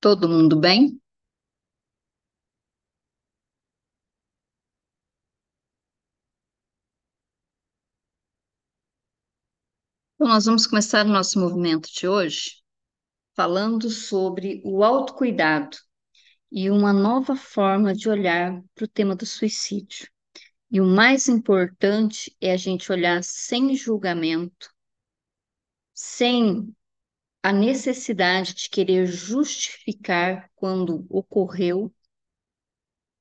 [0.00, 0.98] Todo mundo bem?
[10.14, 12.56] Então, nós vamos começar o nosso movimento de hoje
[13.36, 15.76] falando sobre o autocuidado
[16.52, 20.08] e uma nova forma de olhar para o tema do suicídio.
[20.70, 24.70] E o mais importante é a gente olhar sem julgamento,
[25.94, 26.74] sem
[27.46, 31.94] a necessidade de querer justificar quando ocorreu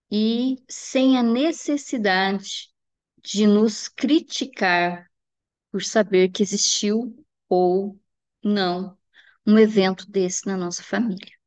[0.10, 2.74] e sem a necessidade
[3.24, 5.08] de nos criticar
[5.72, 8.02] por saber que existiu ou
[8.44, 8.98] não
[9.46, 11.38] um evento desse na nossa família.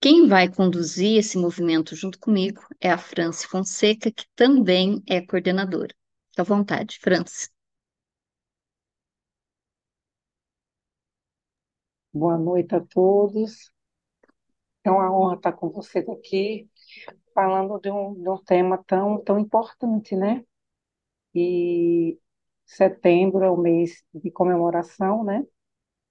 [0.00, 5.92] Quem vai conduzir esse movimento junto comigo é a Franci Fonseca, que também é coordenadora.
[6.28, 7.48] Fique à vontade, Franci.
[12.12, 13.72] Boa noite a todos.
[14.84, 16.68] É uma honra estar com vocês aqui,
[17.34, 20.44] falando de um, de um tema tão, tão importante, né?
[21.34, 22.18] E
[22.66, 25.46] setembro é o mês de comemoração, né?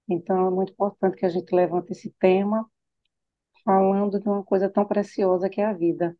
[0.08, 2.70] Então é muito importante que a gente levante esse tema,
[3.64, 6.16] falando de uma coisa tão preciosa que é a vida.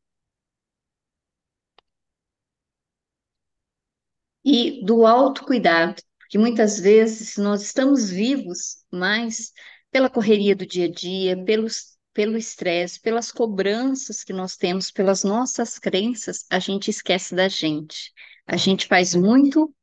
[4.44, 9.52] E do autocuidado, porque muitas vezes nós estamos vivos, mas
[9.90, 15.24] pela correria do dia a dia, pelos, pelo estresse, pelas cobranças que nós temos, pelas
[15.24, 18.12] nossas crenças, a gente esquece da gente.
[18.46, 19.74] A gente faz muito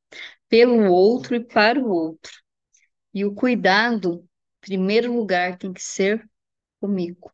[0.48, 2.32] pelo outro e para o outro.
[3.14, 4.28] E o cuidado, em
[4.62, 6.26] primeiro lugar, tem que ser
[6.80, 7.30] comigo.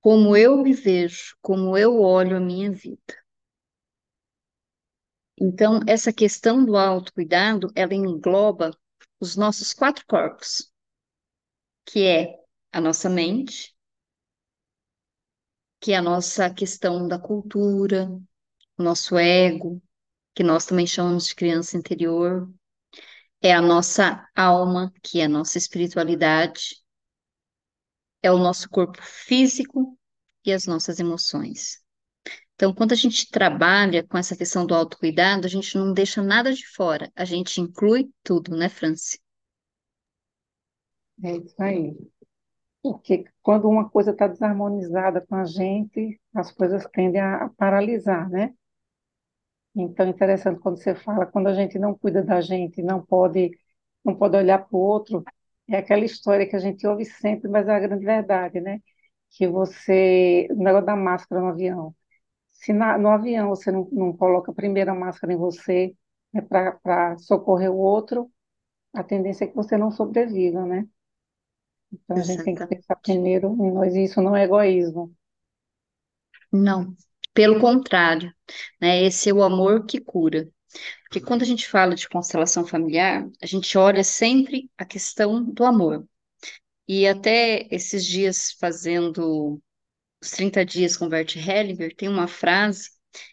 [0.00, 3.25] Como eu me vejo, como eu olho a minha vida.
[5.38, 8.70] Então, essa questão do autocuidado, ela engloba
[9.20, 10.70] os nossos quatro corpos,
[11.84, 12.38] que é
[12.72, 13.74] a nossa mente,
[15.80, 18.08] que é a nossa questão da cultura,
[18.78, 19.82] o nosso ego,
[20.34, 22.50] que nós também chamamos de criança interior,
[23.42, 26.82] é a nossa alma, que é a nossa espiritualidade,
[28.22, 29.98] é o nosso corpo físico
[30.44, 31.82] e as nossas emoções.
[32.56, 36.52] Então, quando a gente trabalha com essa questão do autocuidado, a gente não deixa nada
[36.52, 39.18] de fora, a gente inclui tudo, né, Franci?
[41.22, 41.94] É isso aí.
[42.82, 48.54] Porque quando uma coisa está desarmonizada com a gente, as coisas tendem a paralisar, né?
[49.74, 53.50] Então, é interessante quando você fala, quando a gente não cuida da gente, não pode,
[54.04, 55.22] não pode olhar para o outro,
[55.68, 58.80] é aquela história que a gente ouve sempre, mas é a grande verdade, né?
[59.30, 61.94] Que você, o negócio da máscara no avião.
[62.58, 65.94] Se na, no avião você não, não coloca a primeira máscara em você,
[66.32, 68.30] né, para socorrer o outro,
[68.94, 70.86] a tendência é que você não sobreviva, né?
[71.92, 75.14] Então, a gente tem que pensar primeiro em nós, e isso não é egoísmo.
[76.52, 76.94] Não,
[77.34, 78.32] pelo contrário,
[78.80, 79.02] né?
[79.02, 80.48] Esse é o amor que cura.
[81.04, 85.64] Porque quando a gente fala de constelação familiar, a gente olha sempre a questão do
[85.64, 86.06] amor.
[86.88, 89.60] E até esses dias, fazendo
[90.20, 92.90] os 30 dias com Bert Hellinger, tem uma frase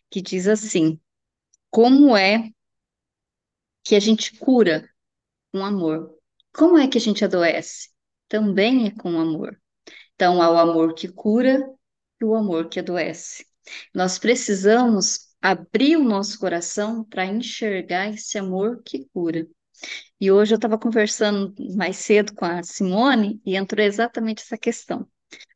[0.09, 0.99] que diz assim:
[1.69, 2.49] Como é
[3.83, 4.89] que a gente cura
[5.51, 6.17] com amor?
[6.53, 7.89] Como é que a gente adoece?
[8.27, 9.59] Também é com amor.
[10.15, 11.59] Então, há o amor que cura
[12.21, 13.45] e o amor que adoece.
[13.93, 19.47] Nós precisamos abrir o nosso coração para enxergar esse amor que cura.
[20.19, 25.07] E hoje eu estava conversando mais cedo com a Simone e entrou exatamente essa questão.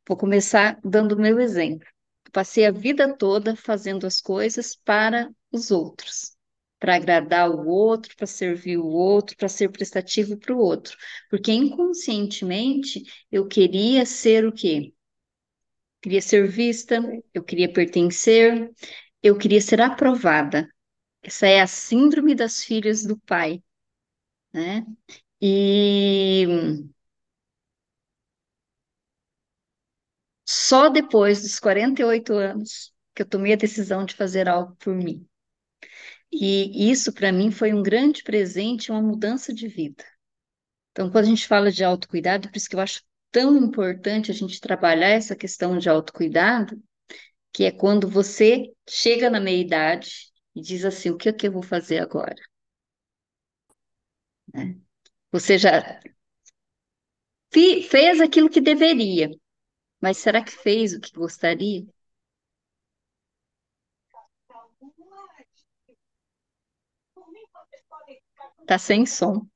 [0.08, 1.86] Vou começar dando o meu exemplo.
[2.26, 6.36] Eu passei a vida toda fazendo as coisas para os outros,
[6.80, 10.96] para agradar o outro, para servir o outro, para ser prestativo para o outro,
[11.30, 14.92] porque inconscientemente eu queria ser o quê?
[16.00, 17.00] Queria ser vista,
[17.34, 18.70] eu queria pertencer,
[19.22, 20.68] eu queria ser aprovada.
[21.22, 23.62] Essa é a síndrome das filhas do pai,
[24.52, 24.86] né?
[25.42, 26.17] E
[30.68, 35.26] só depois dos 48 anos que eu tomei a decisão de fazer algo por mim.
[36.30, 40.04] E isso, para mim, foi um grande presente, uma mudança de vida.
[40.92, 44.34] Então, quando a gente fala de autocuidado, por isso que eu acho tão importante a
[44.34, 46.78] gente trabalhar essa questão de autocuidado,
[47.50, 51.52] que é quando você chega na meia-idade e diz assim: o que é que eu
[51.52, 52.36] vou fazer agora?
[54.52, 54.76] Né?
[55.32, 55.98] Você já
[57.52, 59.30] fez aquilo que deveria,
[60.00, 61.86] mas será que fez o que gostaria?
[68.66, 69.48] Tá sem som.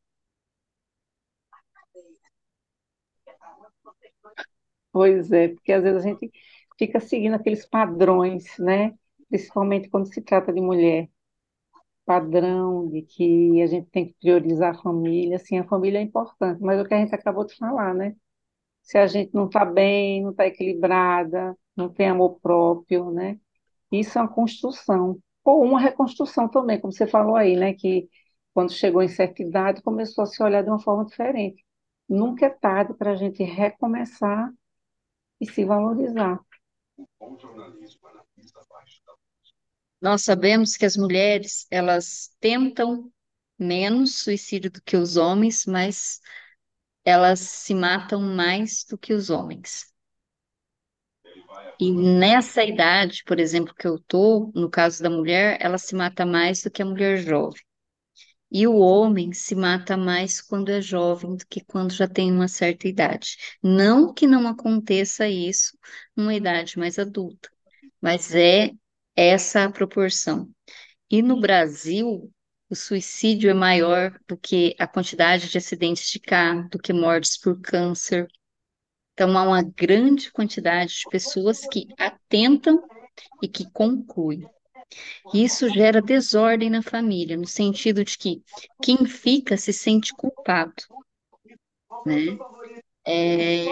[4.92, 6.30] Pois é, porque às vezes a gente
[6.78, 8.94] fica seguindo aqueles padrões, né?
[9.28, 11.08] Principalmente quando se trata de mulher.
[12.04, 15.38] Padrão de que a gente tem que priorizar a família.
[15.38, 18.16] Sim, a família é importante, mas é o que a gente acabou de falar, né?
[18.82, 23.38] Se a gente não está bem, não está equilibrada, não tem amor próprio, né?
[23.90, 25.18] Isso é uma construção.
[25.44, 27.74] Ou uma reconstrução também, como você falou aí, né?
[27.74, 28.08] Que
[28.54, 31.64] quando chegou em certa idade, começou a se olhar de uma forma diferente.
[32.08, 34.52] Nunca é tarde para a gente recomeçar
[35.40, 36.40] e se valorizar.
[40.00, 43.10] Nós sabemos que as mulheres, elas tentam
[43.58, 46.20] menos suicídio do que os homens, mas
[47.04, 49.92] elas se matam mais do que os homens.
[51.78, 56.24] E nessa idade, por exemplo, que eu tô, no caso da mulher, ela se mata
[56.24, 57.60] mais do que a mulher jovem.
[58.50, 62.48] E o homem se mata mais quando é jovem do que quando já tem uma
[62.48, 63.36] certa idade.
[63.62, 65.76] Não que não aconteça isso
[66.16, 67.50] numa idade mais adulta,
[68.00, 68.72] mas é
[69.16, 70.50] essa a proporção.
[71.10, 72.32] E no Brasil,
[72.72, 77.36] o suicídio é maior do que a quantidade de acidentes de carro, do que mortes
[77.36, 78.26] por câncer.
[79.12, 82.82] Então, há uma grande quantidade de pessoas que atentam
[83.42, 84.48] e que concluem.
[85.34, 88.42] Isso gera desordem na família, no sentido de que
[88.82, 90.82] quem fica se sente culpado,
[92.06, 92.38] né?
[93.06, 93.66] É,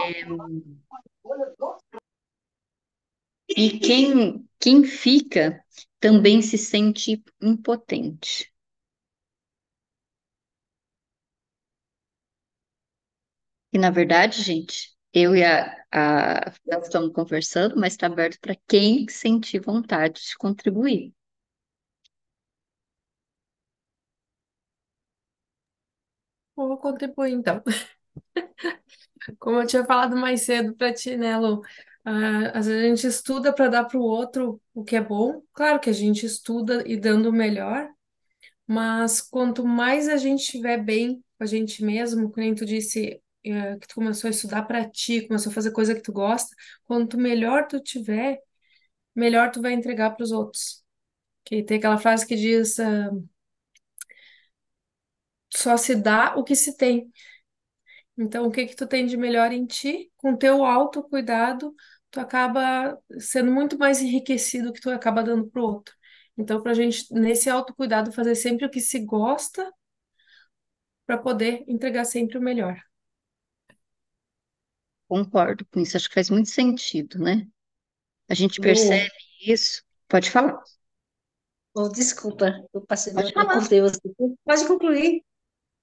[3.56, 5.62] E quem, quem fica
[5.98, 8.50] também se sente impotente.
[13.72, 18.56] E na verdade, gente, eu e a, a nós estamos conversando, mas está aberto para
[18.68, 21.12] quem sentir vontade de contribuir.
[26.56, 27.62] Vou contribuir então.
[29.38, 31.62] Como eu tinha falado mais cedo para ti, né, Lu?
[32.04, 35.42] Ah, às vezes a gente estuda para dar para o outro o que é bom.
[35.52, 37.88] Claro que a gente estuda e dando o melhor,
[38.66, 43.76] mas quanto mais a gente estiver bem com a gente mesmo, como tu disse, eh,
[43.78, 46.54] que tu começou a estudar para ti, começou a fazer coisa que tu gosta,
[46.84, 48.38] quanto melhor tu tiver,
[49.14, 50.84] melhor tu vai entregar para os outros.
[51.44, 53.10] Que tem aquela frase que diz, ah,
[55.54, 57.10] só se dá o que se tem.
[58.16, 60.12] Então, o que que tu tem de melhor em ti?
[60.16, 61.74] Com teu autocuidado,
[62.10, 65.94] tu acaba sendo muito mais enriquecido que tu acaba dando pro outro.
[66.36, 69.70] Então, pra gente, nesse autocuidado, fazer sempre o que se gosta
[71.06, 72.80] para poder entregar sempre o melhor.
[75.10, 77.44] Concordo com isso, acho que faz muito sentido, né?
[78.28, 79.10] A gente Lu, percebe
[79.44, 79.82] isso.
[80.06, 80.62] Pode falar,
[81.74, 83.98] oh, desculpa, eu passei, pode eu cortei você.
[84.44, 85.24] Pode concluir,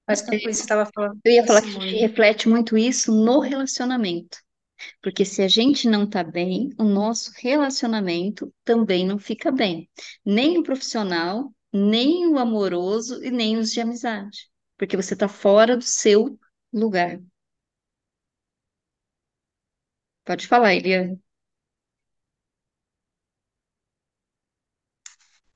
[0.05, 3.41] pode concluir, você estava falando Eu ia falar que a gente reflete muito isso no
[3.41, 4.37] relacionamento.
[5.01, 9.89] Porque se a gente não está bem, o nosso relacionamento também não fica bem.
[10.23, 14.49] Nem o profissional, nem o amoroso e nem os de amizade.
[14.77, 16.39] Porque você está fora do seu
[16.71, 17.19] lugar.
[20.27, 21.19] Pode falar, Eliane.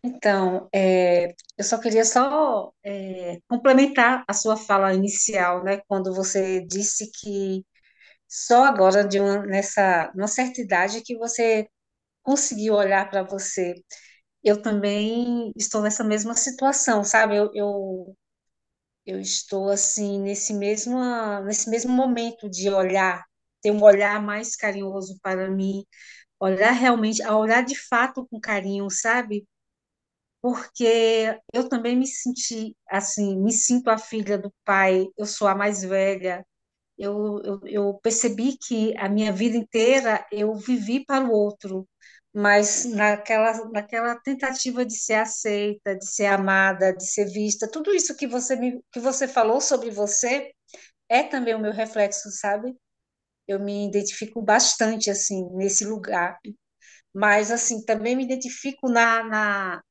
[0.03, 1.27] Então, é,
[1.57, 7.63] eu só queria só é, complementar a sua fala inicial, né, quando você disse que
[8.27, 11.67] só agora, de uma, nessa, numa certa idade, que você
[12.23, 13.75] conseguiu olhar para você.
[14.43, 17.35] Eu também estou nessa mesma situação, sabe?
[17.37, 18.17] Eu, eu,
[19.05, 20.99] eu estou, assim, nesse mesmo,
[21.45, 23.23] nesse mesmo momento de olhar,
[23.61, 25.85] ter um olhar mais carinhoso para mim,
[26.39, 29.45] olhar realmente, a olhar de fato com carinho, sabe?
[30.41, 35.55] porque eu também me senti assim, me sinto a filha do pai, eu sou a
[35.55, 36.45] mais velha.
[36.97, 41.87] Eu, eu, eu percebi que a minha vida inteira eu vivi para o outro,
[42.33, 48.15] mas naquela, naquela tentativa de ser aceita, de ser amada, de ser vista, tudo isso
[48.17, 50.51] que você me, que você falou sobre você
[51.09, 52.75] é também o meu reflexo, sabe?
[53.47, 56.39] Eu me identifico bastante assim nesse lugar
[57.13, 59.83] mas assim também me identifico na, na,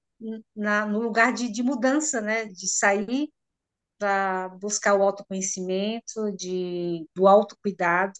[0.57, 2.47] na no lugar de, de mudança, né?
[2.47, 3.31] De sair
[3.99, 8.15] para buscar o autoconhecimento, de, do autocuidado.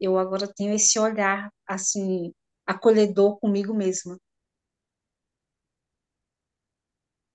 [0.00, 2.32] Eu agora tenho esse olhar assim
[2.66, 4.18] acolhedor comigo mesma.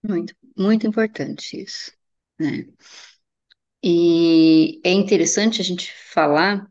[0.03, 1.91] Muito, muito importante isso,
[2.39, 2.65] né?
[3.83, 6.67] E é interessante a gente falar,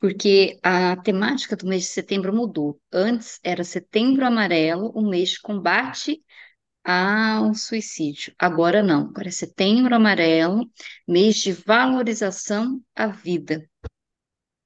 [0.00, 2.80] porque a temática do mês de setembro mudou.
[2.92, 6.22] Antes era Setembro Amarelo, o mês de combate
[6.84, 8.34] ao suicídio.
[8.38, 10.70] Agora não, agora é Setembro Amarelo,
[11.08, 13.68] mês de valorização à vida.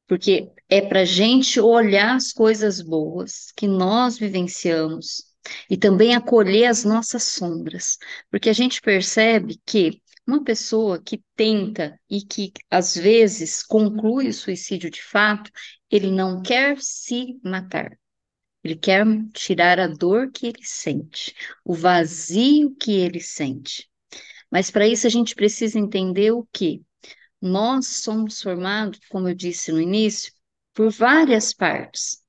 [0.06, 5.24] porque é para a gente olhar as coisas boas que nós vivenciamos
[5.68, 7.98] e também acolher as nossas sombras,
[8.30, 14.34] porque a gente percebe que uma pessoa que tenta e que às vezes conclui o
[14.34, 15.50] suicídio de fato,
[15.90, 17.98] ele não quer se matar.
[18.64, 23.90] Ele quer tirar a dor que ele sente, o vazio que ele sente.
[24.50, 26.82] Mas para isso a gente precisa entender o que
[27.40, 30.32] nós somos formados, como eu disse no início,
[30.72, 32.21] por várias partes,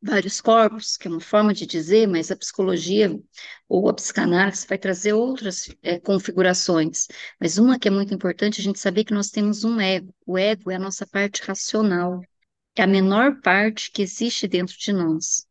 [0.00, 3.18] vários corpos, que é uma forma de dizer, mas a psicologia
[3.68, 7.06] ou a psicanálise vai trazer outras é, configurações.
[7.40, 10.14] Mas uma que é muito importante, a gente saber que nós temos um ego.
[10.26, 12.20] O ego é a nossa parte racional,
[12.76, 15.46] é a menor parte que existe dentro de nós.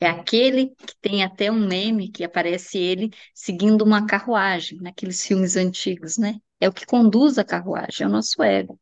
[0.00, 5.56] É aquele que tem até um meme que aparece ele seguindo uma carruagem, naqueles filmes
[5.56, 6.38] antigos, né?
[6.60, 8.78] É o que conduz a carruagem, é o nosso ego.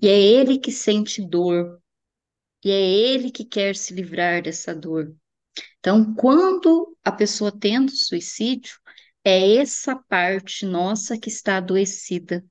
[0.00, 1.80] E é ele que sente dor.
[2.64, 5.14] E é ele que quer se livrar dessa dor.
[5.78, 8.78] Então, quando a pessoa tenta o suicídio,
[9.24, 12.44] é essa parte nossa que está adoecida.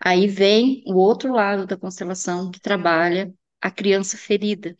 [0.00, 4.76] Aí vem o outro lado da constelação que trabalha a criança ferida.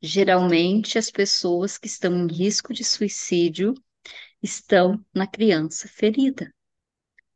[0.00, 3.74] Geralmente, as pessoas que estão em risco de suicídio
[4.42, 6.52] estão na criança ferida.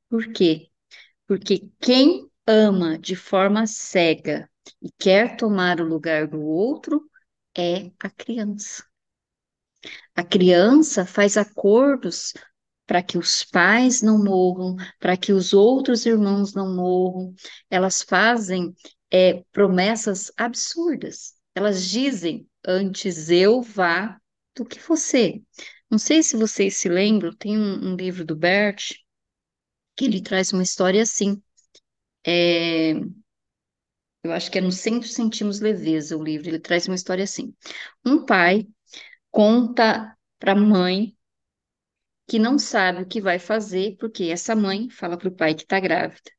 [0.09, 0.69] Por quê?
[1.27, 4.49] Porque quem ama de forma cega
[4.81, 7.09] e quer tomar o lugar do outro
[7.57, 8.85] é a criança.
[10.15, 12.33] A criança faz acordos
[12.87, 17.35] para que os pais não morram, para que os outros irmãos não morram.
[17.69, 18.75] Elas fazem
[19.11, 21.35] é, promessas absurdas.
[21.55, 24.21] Elas dizem: antes eu vá
[24.55, 25.43] do que você.
[25.91, 28.95] Não sei se vocês se lembram, tem um, um livro do Bert
[29.97, 31.43] que ele traz uma história assim.
[32.25, 32.95] É,
[34.27, 36.49] eu acho que é no 100 centímetros leveza o livro.
[36.49, 37.55] Ele traz uma história assim.
[38.05, 38.67] Um pai
[39.31, 41.17] conta para a mãe
[42.29, 45.63] que não sabe o que vai fazer, porque essa mãe fala para o pai que
[45.63, 46.31] está grávida.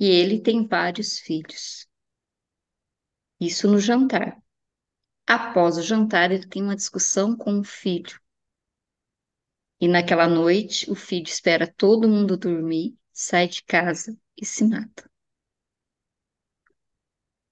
[0.00, 1.86] E ele tem vários filhos.
[3.40, 4.42] Isso no jantar.
[5.26, 8.18] Após o jantar, ele tem uma discussão com o filho.
[9.80, 15.10] E naquela noite, o filho espera todo mundo dormir, sai de casa e se mata.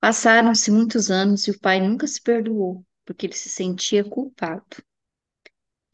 [0.04, 4.84] Passaram-se muitos anos e o pai nunca se perdoou, porque ele se sentia culpado.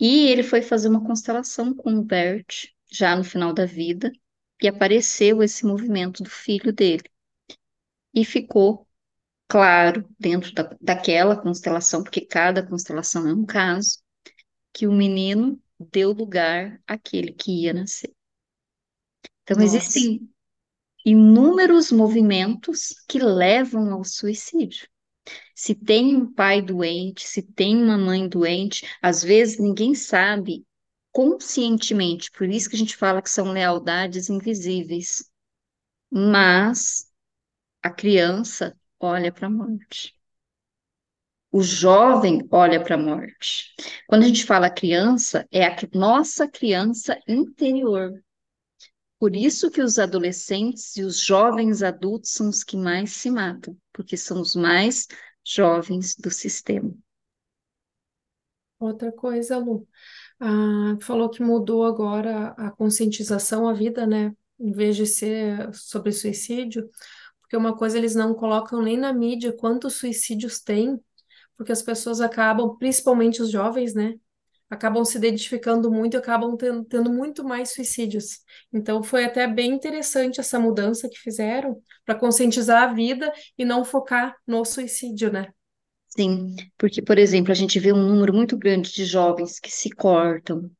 [0.00, 4.10] E ele foi fazer uma constelação com o Bert, já no final da vida,
[4.60, 7.04] e apareceu esse movimento do filho dele.
[8.12, 8.84] E ficou
[9.46, 14.00] claro, dentro da, daquela constelação, porque cada constelação é um caso,
[14.72, 18.12] que o menino deu lugar àquele que ia nascer.
[19.44, 19.76] Então, Nossa.
[19.76, 20.28] existem
[21.04, 24.88] inúmeros movimentos que levam ao suicídio.
[25.54, 30.64] Se tem um pai doente, se tem uma mãe doente, às vezes ninguém sabe
[31.12, 35.24] conscientemente, por isso que a gente fala que são lealdades invisíveis.
[36.10, 37.06] Mas
[37.82, 40.14] a criança olha para a morte.
[41.52, 43.74] O jovem olha para a morte.
[44.06, 48.12] Quando a gente fala criança, é a nossa criança interior.
[49.20, 53.76] Por isso que os adolescentes e os jovens adultos são os que mais se matam,
[53.92, 55.06] porque são os mais
[55.46, 56.90] jovens do sistema.
[58.78, 59.86] Outra coisa, Lu,
[60.40, 64.34] ah, falou que mudou agora a conscientização, a vida, né?
[64.58, 66.88] Em vez de ser sobre suicídio,
[67.42, 70.98] porque uma coisa eles não colocam nem na mídia quantos suicídios tem,
[71.58, 74.14] porque as pessoas acabam, principalmente os jovens, né?
[74.70, 78.38] Acabam se identificando muito e acabam tendo, tendo muito mais suicídios.
[78.72, 83.84] Então foi até bem interessante essa mudança que fizeram para conscientizar a vida e não
[83.84, 85.52] focar no suicídio, né?
[86.08, 89.90] Sim, porque, por exemplo, a gente vê um número muito grande de jovens que se
[89.90, 90.70] cortam,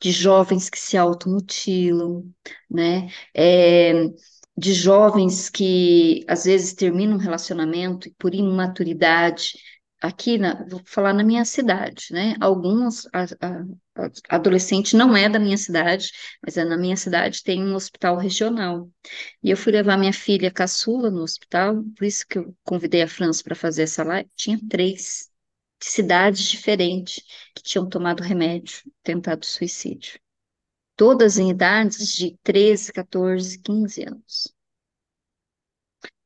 [0.00, 2.24] de jovens que se automutilam,
[2.68, 3.08] né?
[3.34, 3.92] É,
[4.56, 9.54] de jovens que às vezes terminam um relacionamento e por imaturidade,
[10.00, 12.34] aqui na, vou falar na minha cidade, né?
[12.40, 16.10] Alguns a, a, a, adolescente não é da minha cidade,
[16.42, 18.88] mas é na minha cidade tem um hospital regional.
[19.42, 23.08] E eu fui levar minha filha caçula no hospital, por isso que eu convidei a
[23.08, 24.30] França para fazer essa live.
[24.36, 25.30] Tinha três
[25.80, 27.22] de cidades diferentes
[27.54, 30.20] que tinham tomado remédio, tentado suicídio
[31.00, 34.54] todas em idades de 13, 14, 15 anos.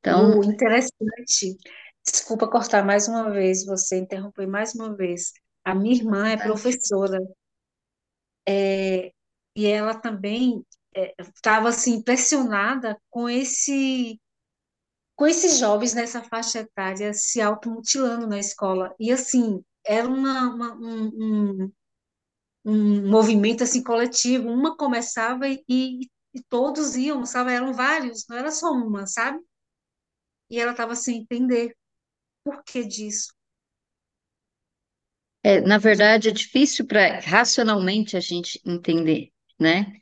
[0.00, 1.56] Então, O interessante,
[2.04, 5.32] desculpa cortar mais uma vez, você interrompeu mais uma vez.
[5.64, 7.18] A minha irmã é professora,
[8.46, 9.12] é,
[9.56, 10.64] e ela também
[11.36, 14.20] estava assim impressionada com esse
[15.16, 18.94] com esses jovens nessa faixa etária se automutilando na escola.
[18.98, 21.72] E assim, era uma, uma- um, um,
[22.64, 24.48] um movimento assim coletivo.
[24.48, 27.52] Uma começava e, e todos iam, sabe?
[27.52, 29.40] Eram vários, não era só uma, sabe?
[30.50, 31.76] E ela estava sem entender
[32.44, 33.32] por que disso.
[35.42, 39.92] É, na verdade, é difícil para racionalmente a gente entender, né?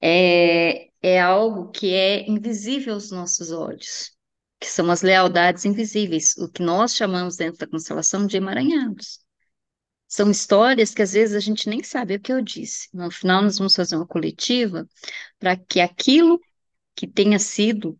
[0.00, 4.12] É, é algo que é invisível aos nossos olhos,
[4.60, 9.20] que são as lealdades invisíveis, o que nós chamamos dentro da constelação de emaranhados.
[10.08, 12.88] São histórias que às vezes a gente nem sabe é o que eu disse.
[12.92, 14.86] No final, nós vamos fazer uma coletiva
[15.38, 16.40] para que aquilo
[16.94, 17.98] que tenha sido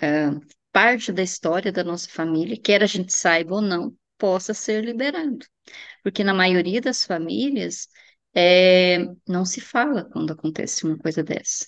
[0.00, 0.40] ah,
[0.72, 5.46] parte da história da nossa família, quer a gente saiba ou não, possa ser liberado.
[6.02, 7.88] Porque na maioria das famílias,
[8.34, 8.98] é,
[9.28, 11.66] não se fala quando acontece uma coisa dessa,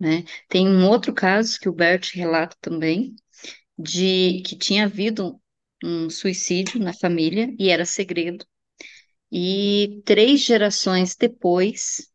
[0.00, 0.24] né?
[0.48, 3.16] Tem um outro caso que o Bert relata também,
[3.78, 5.40] de que tinha havido
[5.84, 8.46] um suicídio na família e era segredo.
[9.32, 12.08] E três gerações depois,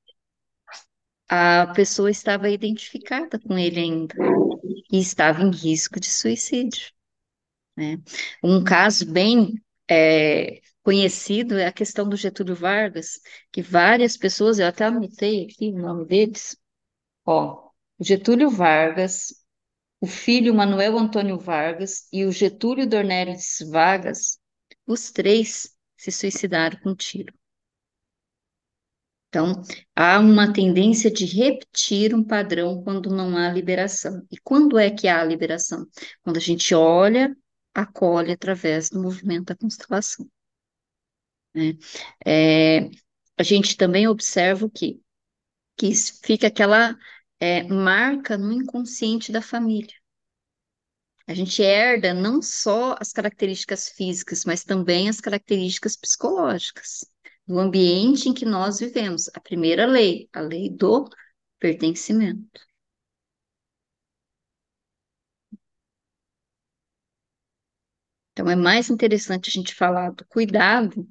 [1.30, 4.16] a pessoa estava identificada com ele ainda
[4.92, 6.92] e estava em risco de suicídio,
[7.78, 7.98] né?
[8.44, 13.20] Um caso bem é, conhecido é a questão do Getúlio Vargas,
[13.52, 16.58] que várias pessoas, eu até anotei aqui o nome deles,
[17.26, 17.70] ó,
[18.00, 19.34] Getúlio Vargas,
[20.02, 24.40] o filho Manuel Antônio Vargas e o Getúlio Dornelles Vargas,
[24.88, 27.34] os três se suicidaram com tiro.
[29.30, 29.62] Então,
[29.96, 34.26] há uma tendência de repetir um padrão quando não há liberação.
[34.32, 35.86] E quando é que há liberação?
[36.24, 37.36] Quando a gente olha,
[37.74, 40.28] acolhe através do movimento da constelação.
[41.54, 41.78] né?
[42.26, 42.90] É,
[43.38, 45.00] a gente também observa o que,
[45.78, 46.98] que fica aquela
[47.40, 49.94] é, marca no inconsciente da família.
[51.28, 57.06] A gente herda não só as características físicas, mas também as características psicológicas
[57.50, 59.30] do ambiente em que nós vivemos.
[59.36, 61.10] A primeira lei, a lei do
[61.60, 62.62] pertencimento.
[68.34, 71.08] Então, é mais interessante a gente falar do cuidado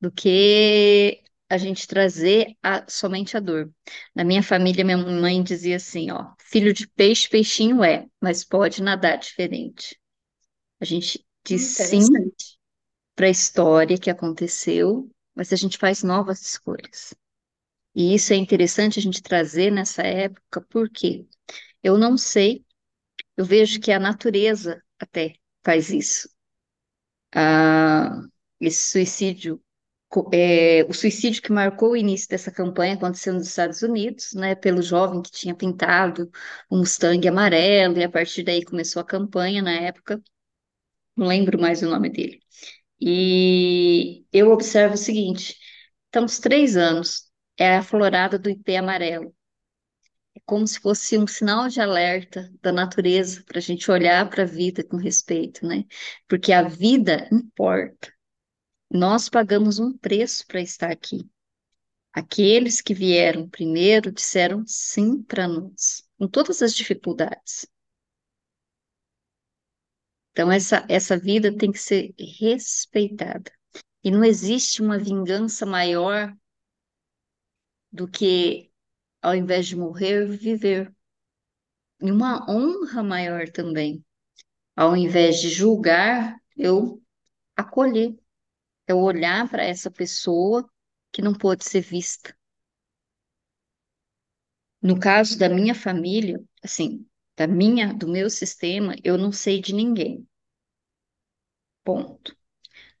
[0.00, 3.72] do que a gente trazer a- somente a dor.
[4.14, 8.82] Na minha família, minha mãe dizia assim, ó, filho de peixe, peixinho é, mas pode
[8.82, 9.98] nadar diferente.
[10.80, 12.08] A gente diz sim
[13.14, 17.14] para a história que aconteceu, mas a gente faz novas escolhas.
[17.94, 21.26] E isso é interessante a gente trazer nessa época, porque
[21.82, 22.64] eu não sei,
[23.36, 26.28] eu vejo que a natureza até faz isso.
[27.34, 28.22] Ah,
[28.60, 29.62] esse suicídio,
[30.32, 34.80] é, o suicídio que marcou o início dessa campanha aconteceu nos Estados Unidos, né, pelo
[34.82, 36.30] jovem que tinha pintado
[36.70, 40.22] o Mustang amarelo, e a partir daí começou a campanha na época,
[41.16, 42.40] não lembro mais o nome dele.
[43.00, 45.56] E eu observo o seguinte:
[46.06, 49.34] estamos três anos, é a florada do ipê amarelo.
[50.34, 54.42] É como se fosse um sinal de alerta da natureza para a gente olhar para
[54.42, 55.84] a vida com respeito, né?
[56.28, 58.12] Porque a vida importa.
[58.90, 61.28] Nós pagamos um preço para estar aqui.
[62.12, 67.66] Aqueles que vieram primeiro disseram sim para nós, com todas as dificuldades.
[70.36, 73.50] Então, essa, essa vida tem que ser respeitada.
[74.04, 76.30] E não existe uma vingança maior
[77.90, 78.70] do que,
[79.22, 80.94] ao invés de morrer, viver.
[82.02, 84.04] E uma honra maior também.
[84.76, 87.02] Ao invés de julgar, eu
[87.56, 88.14] acolher.
[88.86, 90.70] Eu olhar para essa pessoa
[91.10, 92.36] que não pôde ser vista.
[94.82, 99.74] No caso da minha família, assim, da minha, do meu sistema, eu não sei de
[99.74, 100.26] ninguém.
[101.84, 102.36] Ponto.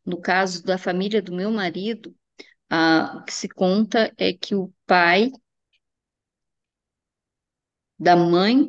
[0.06, 2.16] No caso da família do meu marido,
[2.70, 5.30] ah, o que se conta é que o pai
[7.98, 8.68] da mãe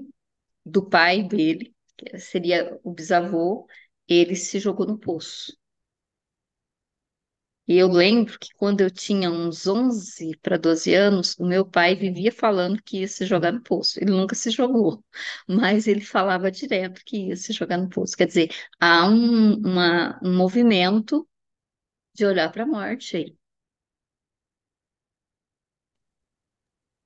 [0.65, 3.67] do pai dele, que seria o bisavô,
[4.07, 5.57] ele se jogou no poço.
[7.67, 11.95] E eu lembro que quando eu tinha uns 11 para 12 anos, o meu pai
[11.95, 13.99] vivia falando que ia se jogar no poço.
[13.99, 15.03] Ele nunca se jogou,
[15.47, 18.15] mas ele falava direto que ia se jogar no poço.
[18.17, 18.49] Quer dizer,
[18.79, 21.27] há um, uma- um movimento
[22.15, 23.37] de olhar para a morte aí.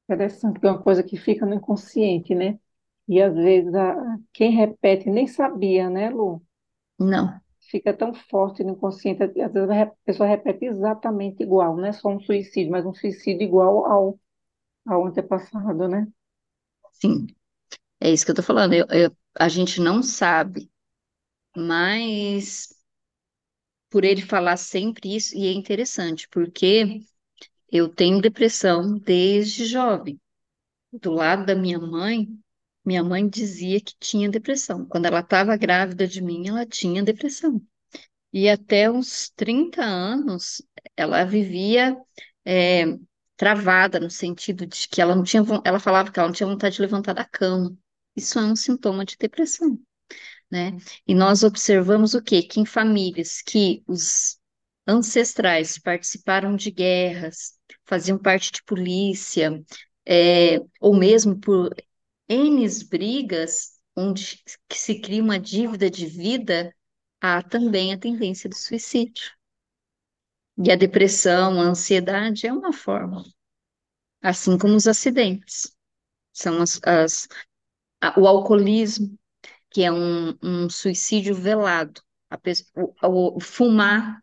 [0.07, 2.59] Interessante, que é uma coisa que fica no inconsciente, né?
[3.07, 6.41] E às vezes a, quem repete nem sabia, né, Lu?
[6.99, 7.41] Não,
[7.71, 12.09] Fica tão forte no inconsciente, às vezes a pessoa repete exatamente igual, não é só
[12.09, 14.19] um suicídio, mas um suicídio igual ao,
[14.87, 16.07] ao antepassado, né?
[16.93, 17.27] sim,
[18.01, 18.73] é isso que eu tô falando.
[18.75, 20.71] Eu- eu- a gente não sabe
[21.57, 22.69] mas
[23.89, 27.01] por ele falar sempre isso, e é interessante, porque
[27.71, 30.19] eu tenho depressão desde jovem.
[30.93, 32.27] Do lado da minha mãe,
[32.85, 34.85] minha mãe dizia que tinha depressão.
[34.85, 37.61] Quando ela estava grávida de mim, ela tinha depressão.
[38.33, 40.61] E até uns 30 anos,
[40.95, 41.97] ela vivia
[42.45, 42.85] é,
[43.37, 46.75] travada, no sentido de que ela não tinha, ela falava que ela não tinha vontade
[46.75, 47.75] de levantar da cama.
[48.15, 49.79] Isso é um sintoma de depressão,
[50.51, 50.77] né?
[51.07, 52.43] E nós observamos o quê?
[52.43, 54.39] Que em famílias que os
[54.87, 57.53] ancestrais participaram de guerras,
[57.85, 59.63] faziam parte de polícia,
[60.05, 61.73] é, ou mesmo por
[62.31, 64.41] N brigas, onde
[64.73, 66.73] se cria uma dívida de vida,
[67.21, 69.31] há também a tendência do suicídio.
[70.63, 73.23] E a depressão, a ansiedade é uma forma,
[74.21, 75.71] assim como os acidentes.
[76.33, 77.27] São as, as-
[78.01, 79.17] a- o alcoolismo,
[79.71, 82.01] que é um, um suicídio velado.
[83.03, 84.21] O, o fumar,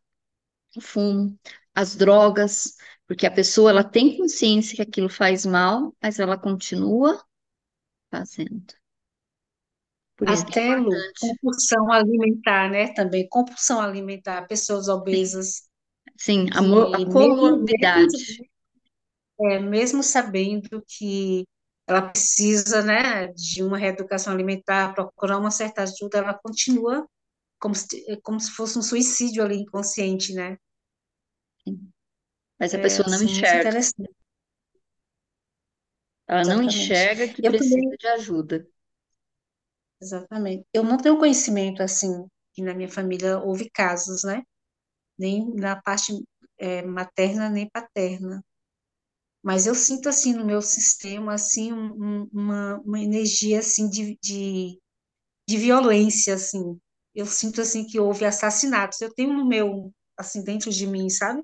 [0.77, 1.39] o fumo,
[1.75, 7.23] as drogas, porque a pessoa ela tem consciência que aquilo faz mal, mas ela continua
[8.11, 8.75] fazendo.
[10.17, 11.21] Por isso que é Até, Lu, importante.
[11.21, 12.93] compulsão alimentar, né?
[12.95, 15.69] Também compulsão alimentar, pessoas obesas
[16.19, 18.45] sim, a, mo- a que mesmo, comorbidade.
[19.41, 21.45] é, mesmo sabendo que
[21.87, 27.07] ela precisa, né, de uma reeducação alimentar, procurar uma certa ajuda, ela continua
[27.61, 30.57] como se, é como se fosse um suicídio ali inconsciente, né?
[32.59, 33.57] Mas a É, pessoa não assim, muito enxerga.
[33.57, 34.11] interessante,
[36.29, 36.63] Ela não exatamente.
[36.63, 38.69] enxerga que Eu precisa também, de ajuda.
[40.01, 40.67] exatamente.
[40.73, 44.43] Eu não tenho conhecimento, assim, que na minha família houve casos, né?
[45.19, 46.13] Nem na parte,
[46.59, 48.43] é, materna, nem paterna.
[49.43, 54.19] Mas eu sinto, assim, no meu sistema, assim, um- um- uma, uma energia, assim, de,
[54.23, 54.79] de,
[55.49, 56.79] de violência, assim.
[57.15, 59.01] Eu sinto, assim, que houve assassinatos.
[59.03, 61.43] Eu tenho no meu, assim, dentro de mim, sabe?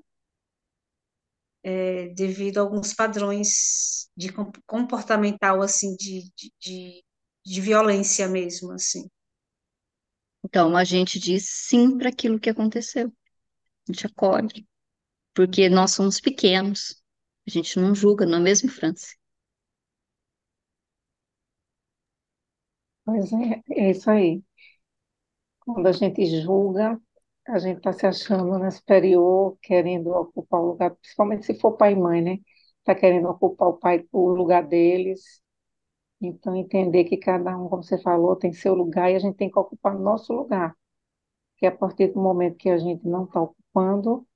[1.67, 7.03] É, devido a alguns padrões de com- comportamental, assim, de, de,
[7.43, 9.07] de, violência mesmo, assim.
[10.43, 13.11] Então, a gente diz sim para aquilo que aconteceu.
[13.89, 14.67] A gente acolhe,
[15.35, 17.01] porque nós somos pequenos.
[17.47, 19.15] A gente não julga, não é mesmo, Franci?
[23.03, 24.43] Pois é, é isso aí.
[25.59, 26.97] Quando a gente julga,
[27.47, 31.93] a gente está se achando né, superior, querendo ocupar o lugar, principalmente se for pai
[31.93, 32.37] e mãe, né?
[32.79, 35.41] Está querendo ocupar o pai, o lugar deles.
[36.21, 39.51] Então, entender que cada um, como você falou, tem seu lugar e a gente tem
[39.51, 40.75] que ocupar nosso lugar.
[41.57, 44.27] Que a partir do momento que a gente não está ocupando,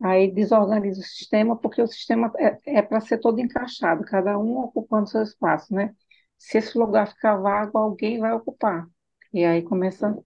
[0.00, 4.58] aí desorganiza o sistema, porque o sistema é, é para ser todo encaixado, cada um
[4.58, 5.94] ocupando seu espaço, né?
[6.38, 8.86] Se esse lugar ficar vago, alguém vai ocupar.
[9.32, 10.16] E aí começa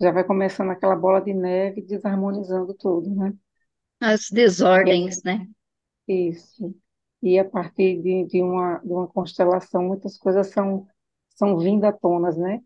[0.00, 3.34] já vai começando aquela bola de neve desarmonizando tudo, né?
[4.00, 4.28] As
[4.82, 5.46] E é desordens, né?
[6.08, 6.74] isso.
[7.22, 10.86] E a partir de, de uma, de uma constelação, muitas coisas são,
[11.30, 12.60] são vindo à tona, né?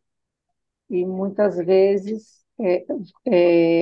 [0.90, 2.86] E muitas vezes é,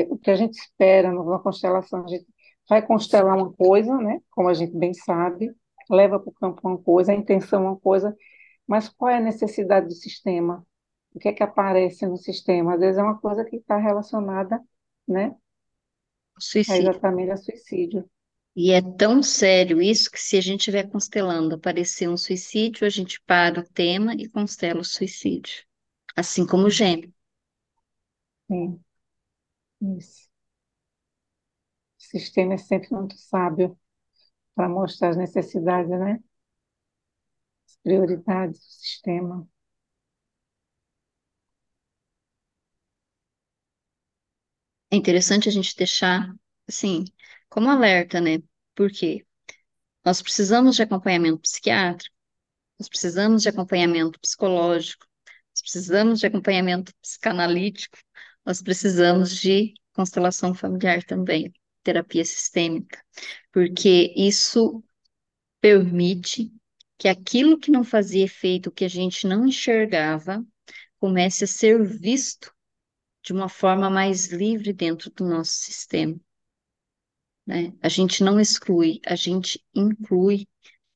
[0.03, 2.27] é, o que a gente espera numa constelação, a gente
[2.69, 4.21] vai constelar uma coisa, né?
[4.31, 5.55] Como a gente bem sabe,
[5.91, 8.17] leva para o campo uma coisa, a intenção é uma coisa,
[8.67, 10.67] mas qual é a necessidade do sistema?
[11.15, 12.75] O que é que aparece no sistema?
[12.75, 14.61] Às vezes é uma coisa que está relacionada,
[15.07, 15.37] né?
[16.67, 16.79] É Suicídio.
[16.79, 18.09] exatamente a suicídio.
[18.55, 22.89] E é tão sério isso que se a gente estiver constelando aparecer um suicídio, a
[22.89, 25.65] gente para o tema e constela o suicídio.
[26.17, 27.13] Assim como o gêmeo.
[28.49, 28.85] Sim,
[29.83, 30.29] isso.
[31.99, 33.79] O sistema é sempre muito sábio
[34.55, 36.21] para mostrar as necessidades, né?
[37.67, 39.49] As prioridades do sistema.
[44.91, 46.35] É interessante a gente deixar,
[46.69, 47.05] assim,
[47.49, 48.43] como alerta, né?
[48.75, 49.25] Por quê?
[50.05, 52.15] Nós precisamos de acompanhamento psiquiátrico,
[52.79, 57.99] nós precisamos de acompanhamento psicológico, nós precisamos de acompanhamento psicanalítico,
[58.45, 63.03] nós precisamos de constelação familiar também, terapia sistêmica,
[63.53, 64.83] porque isso
[65.61, 66.53] permite
[66.99, 70.45] que aquilo que não fazia efeito, que a gente não enxergava,
[70.99, 72.53] comece a ser visto
[73.23, 76.19] de uma forma mais livre dentro do nosso sistema,
[77.47, 77.73] né?
[77.83, 80.47] A gente não exclui, a gente inclui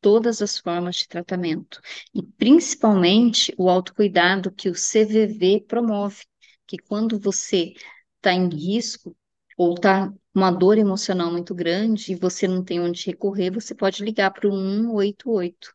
[0.00, 1.80] todas as formas de tratamento
[2.14, 6.24] e principalmente o autocuidado que o CVV promove,
[6.66, 7.72] que quando você
[8.16, 9.16] está em risco
[9.56, 14.04] ou está uma dor emocional muito grande e você não tem onde recorrer, você pode
[14.04, 15.74] ligar para o 188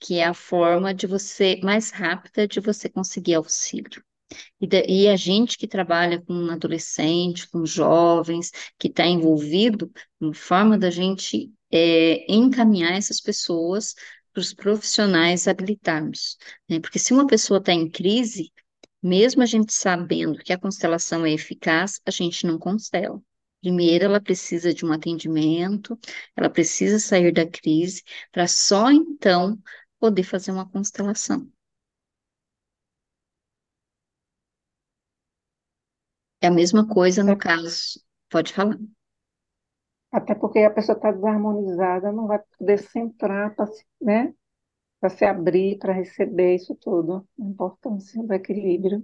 [0.00, 4.04] que é a forma de você mais rápida de você conseguir auxílio.
[4.60, 10.34] E, da- e a gente que trabalha com adolescente, com jovens, que está envolvido, uma
[10.34, 13.94] forma da gente é, encaminhar essas pessoas
[14.32, 16.36] para os profissionais habilitados,
[16.68, 16.80] né?
[16.80, 18.52] Porque se uma pessoa está em crise,
[19.02, 23.20] mesmo a gente sabendo que a constelação é eficaz, a gente não constela.
[23.60, 25.98] Primeiro, ela precisa de um atendimento,
[26.36, 29.58] ela precisa sair da crise, para só então
[29.98, 31.50] poder fazer uma constelação.
[36.44, 38.78] É a mesma coisa no caso, pode falar.
[40.12, 44.34] Até porque a pessoa está desarmonizada, não vai poder centrar para se, né,
[45.00, 47.26] para se abrir, para receber isso tudo.
[47.40, 49.02] A importância do equilíbrio.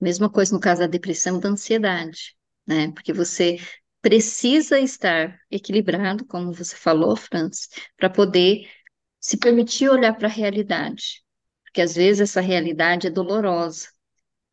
[0.00, 2.92] Mesma coisa no caso da depressão e da ansiedade, né?
[2.92, 3.58] Porque você
[4.00, 8.70] precisa estar equilibrado, como você falou, Francis, para poder
[9.18, 11.24] se permitir olhar para a realidade.
[11.64, 13.88] Porque às vezes essa realidade é dolorosa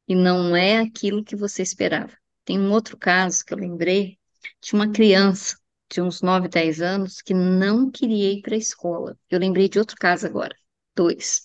[0.07, 2.13] e não é aquilo que você esperava.
[2.45, 4.17] Tem um outro caso que eu lembrei
[4.61, 5.57] de uma criança
[5.91, 9.17] de uns 9, 10 anos que não queria ir para a escola.
[9.29, 10.55] Eu lembrei de outro caso agora,
[10.95, 11.41] dois.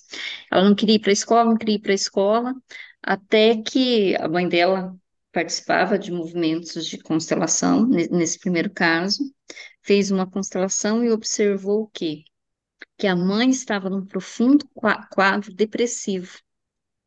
[0.50, 2.54] Ela não queria ir para a escola, não queria ir para a escola,
[3.02, 4.94] até que a mãe dela
[5.32, 9.22] participava de movimentos de constelação, ne- nesse primeiro caso,
[9.82, 12.24] fez uma constelação e observou o quê?
[12.98, 16.38] Que a mãe estava num profundo qua- quadro depressivo.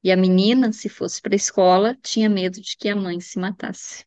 [0.04, 3.40] E a menina, se fosse para a escola, tinha medo de que a mãe se
[3.40, 4.06] matasse.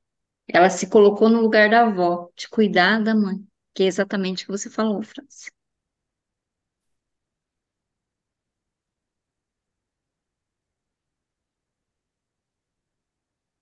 [0.48, 4.46] Ela se colocou no lugar da avó, de cuidar da mãe, que é exatamente o
[4.46, 5.50] que você falou, França.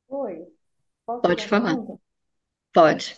[0.08, 0.46] Oi,
[1.06, 1.76] posso Pode falar,
[2.72, 3.16] pode.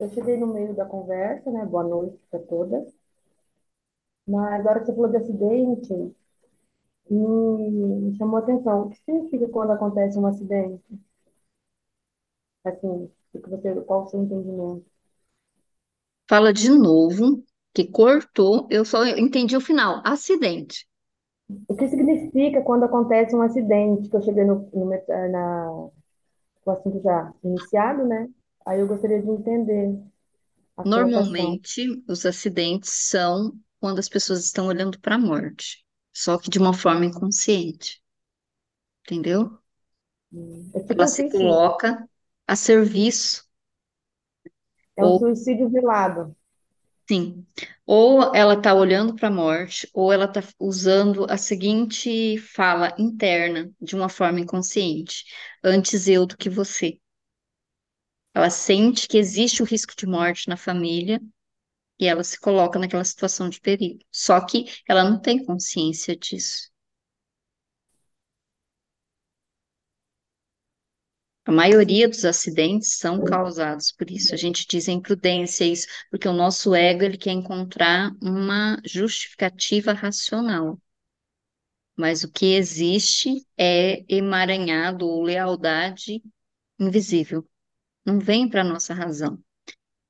[0.00, 1.64] Eu cheguei no meio da conversa, né?
[1.66, 2.92] Boa noite para todas.
[4.28, 6.14] Mas a hora que você falou de acidente,
[7.14, 8.82] me, chamou a atenção.
[8.82, 10.84] O que significa quando acontece um acidente?
[12.64, 14.84] Assim, o que você, qual o seu entendimento?
[16.28, 17.42] Fala de novo,
[17.74, 20.02] que cortou, eu só entendi o final.
[20.04, 20.86] Acidente.
[21.66, 24.10] O que significa quando acontece um acidente?
[24.10, 24.90] Que eu cheguei no, no,
[25.30, 25.70] na,
[26.66, 28.28] o assunto já iniciado, né?
[28.66, 29.98] Aí eu gostaria de entender.
[30.84, 35.84] Normalmente, os acidentes são quando as pessoas estão olhando para a morte,
[36.18, 38.02] só que de uma forma inconsciente,
[39.04, 39.58] entendeu?
[40.74, 42.06] É tipo Ela um se coloca
[42.46, 43.44] a serviço,
[44.98, 46.36] É um ou suicídio velado.
[47.08, 47.46] sim,
[47.86, 53.70] ou ela está olhando para a morte, ou ela está usando a seguinte fala interna
[53.80, 55.24] de uma forma inconsciente:
[55.64, 56.98] antes eu do que você.
[58.34, 61.20] Ela sente que existe o risco de morte na família
[61.98, 64.00] e ela se coloca naquela situação de perigo.
[64.12, 66.70] Só que ela não tem consciência disso.
[71.44, 74.34] A maioria dos acidentes são causados por isso.
[74.34, 80.78] A gente diz imprudência isso, porque o nosso ego ele quer encontrar uma justificativa racional.
[81.96, 86.22] Mas o que existe é emaranhado ou lealdade
[86.78, 87.46] invisível.
[88.06, 89.38] Não vem para a nossa razão.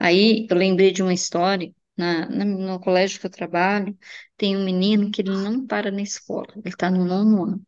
[0.01, 1.73] Aí eu lembrei de uma história.
[1.99, 3.99] Na, no colégio que eu trabalho,
[4.37, 7.67] tem um menino que ele não para na escola, ele está no nono ano.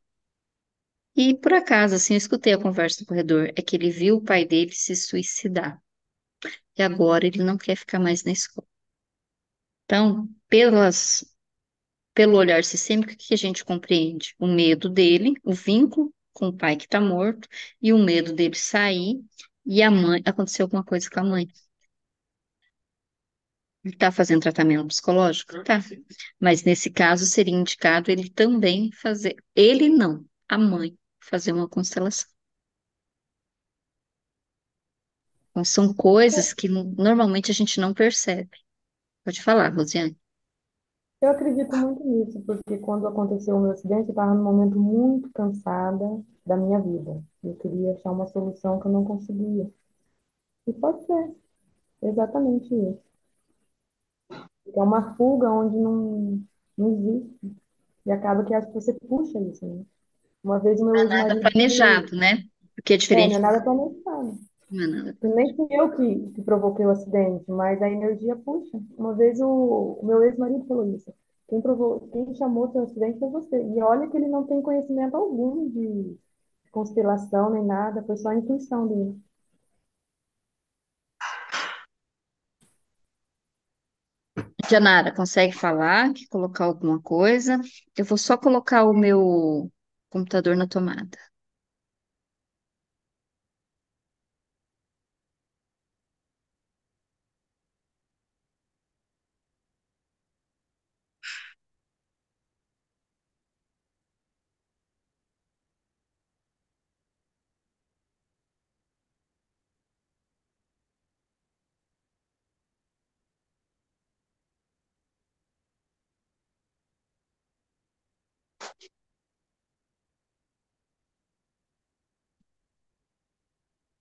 [1.16, 4.24] E por acaso, assim, eu escutei a conversa no corredor, é que ele viu o
[4.24, 5.80] pai dele se suicidar.
[6.78, 8.66] E agora ele não quer ficar mais na escola.
[9.84, 11.24] Então, pelas,
[12.14, 14.34] pelo olhar sistêmico, o que a gente compreende?
[14.38, 17.48] O medo dele, o vínculo com o pai que está morto,
[17.82, 19.22] e o medo dele sair,
[19.66, 21.48] e a mãe, aconteceu alguma coisa com a mãe.
[23.84, 25.62] Ele está fazendo tratamento psicológico?
[25.64, 25.80] Tá.
[26.40, 32.28] Mas nesse caso seria indicado ele também fazer, ele não, a mãe, fazer uma constelação.
[35.50, 38.50] Então, são coisas que no- normalmente a gente não percebe.
[39.24, 40.18] Pode falar, Rosiane.
[41.20, 45.30] Eu acredito muito nisso, porque quando aconteceu o meu acidente, eu estava num momento muito
[45.32, 46.04] cansada
[46.46, 47.22] da minha vida.
[47.42, 49.70] Eu queria achar uma solução que eu não conseguia.
[50.66, 51.34] E pode ser
[52.02, 53.02] exatamente isso.
[54.74, 56.42] É uma fuga onde não,
[56.76, 57.56] não existe.
[58.06, 59.84] E acaba que acho que você puxa isso, né?
[60.42, 62.44] Uma vez o meu Nada ex-marido, planejado, né?
[62.76, 63.34] Porque é é, não diferente.
[63.34, 64.38] é nada planejado.
[64.70, 65.18] Não é nada.
[65.22, 68.80] Nem fui eu que, que provoquei o acidente, mas a energia puxa.
[68.96, 71.12] Uma vez o, o meu ex-marido falou isso.
[71.48, 73.62] Quem, provou, quem chamou seu acidente foi você.
[73.62, 76.16] E olha que ele não tem conhecimento algum de
[76.72, 79.20] constelação nem nada, foi só a intuição dele.
[84.70, 86.12] Janara, consegue falar?
[86.14, 87.60] Quer colocar alguma coisa?
[87.96, 89.70] Eu vou só colocar o meu
[90.10, 91.18] computador na tomada.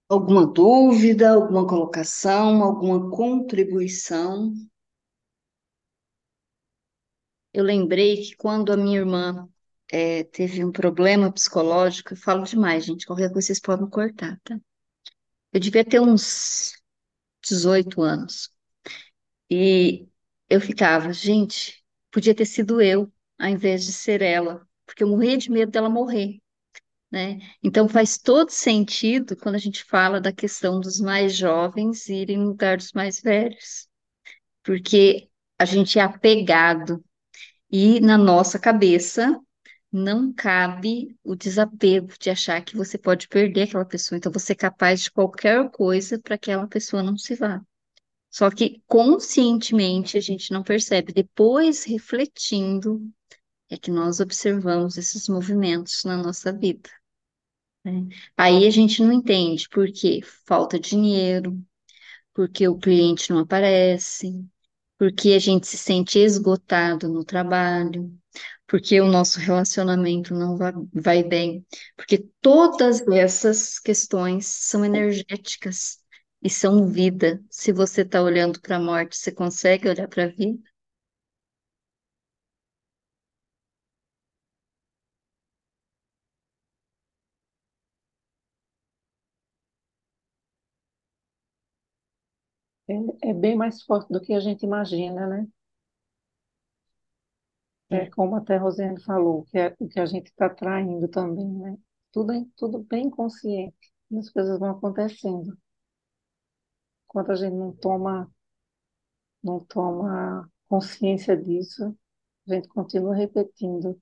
[0.10, 4.52] Alguma dúvida, alguma colocação, alguma contribuição?
[7.54, 9.48] Eu lembrei que quando a minha irmã
[9.91, 14.60] eh, teve um problema psicológico, eu falo demais, gente, qualquer coisa vocês podem cortar, tá?
[15.54, 16.74] Eu devia ter uns
[17.43, 18.52] 18 anos.
[19.50, 20.08] E
[20.50, 25.38] eu ficava, gente, podia ter sido eu, ao invés de ser ela, porque eu morria
[25.38, 26.41] de medo dela morrer,
[27.12, 27.39] né?
[27.63, 32.50] Então faz todo sentido quando a gente fala da questão dos mais jovens irem no
[32.50, 33.88] lugar dos mais velhos,
[34.63, 37.04] porque a gente é apegado
[37.72, 39.39] e na nossa cabeça
[39.91, 44.56] não cabe o desapego de achar que você pode perder aquela pessoa, então você é
[44.56, 47.62] capaz de qualquer coisa para que aquela pessoa não se vá.
[48.30, 51.12] Só que conscientemente a gente não percebe.
[51.12, 53.02] Depois, refletindo,
[53.69, 56.89] é que nós observamos esses movimentos na nossa vida.
[57.83, 58.07] Né?
[58.37, 60.21] Aí a gente não entende por quê?
[60.45, 61.61] Falta dinheiro,
[62.33, 64.45] porque o cliente não aparece,
[64.97, 68.13] porque a gente se sente esgotado no trabalho,
[68.67, 71.65] porque o nosso relacionamento não vai, vai bem,
[71.97, 75.99] porque todas essas questões são energéticas
[76.43, 77.43] e são vida.
[77.51, 80.68] Se você está olhando para a morte, você consegue olhar para a vida?
[92.89, 95.47] É, é bem mais forte do que a gente imagina, né?
[97.91, 101.47] É como até a Rosiane falou, que é o que a gente está traindo também,
[101.47, 101.78] né?
[102.12, 103.78] Tudo, é- tudo bem consciente.
[104.12, 105.56] E as coisas vão acontecendo.
[107.08, 108.32] Enquanto a gente não toma,
[109.43, 111.93] não toma consciência disso,
[112.49, 113.99] a gente continua repetindo.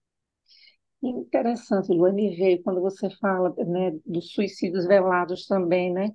[1.01, 6.11] E interessante, Lu, me veio quando você fala, né, dos suicídios velados também, né?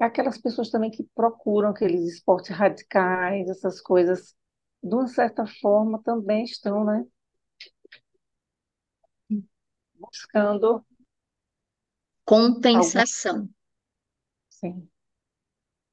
[0.00, 4.34] Aquelas pessoas também que procuram aqueles esportes radicais, essas coisas,
[4.82, 7.04] de uma certa forma também estão, né,
[9.98, 10.84] buscando
[12.74, 13.48] alguma, Compensação,
[14.48, 14.88] sim,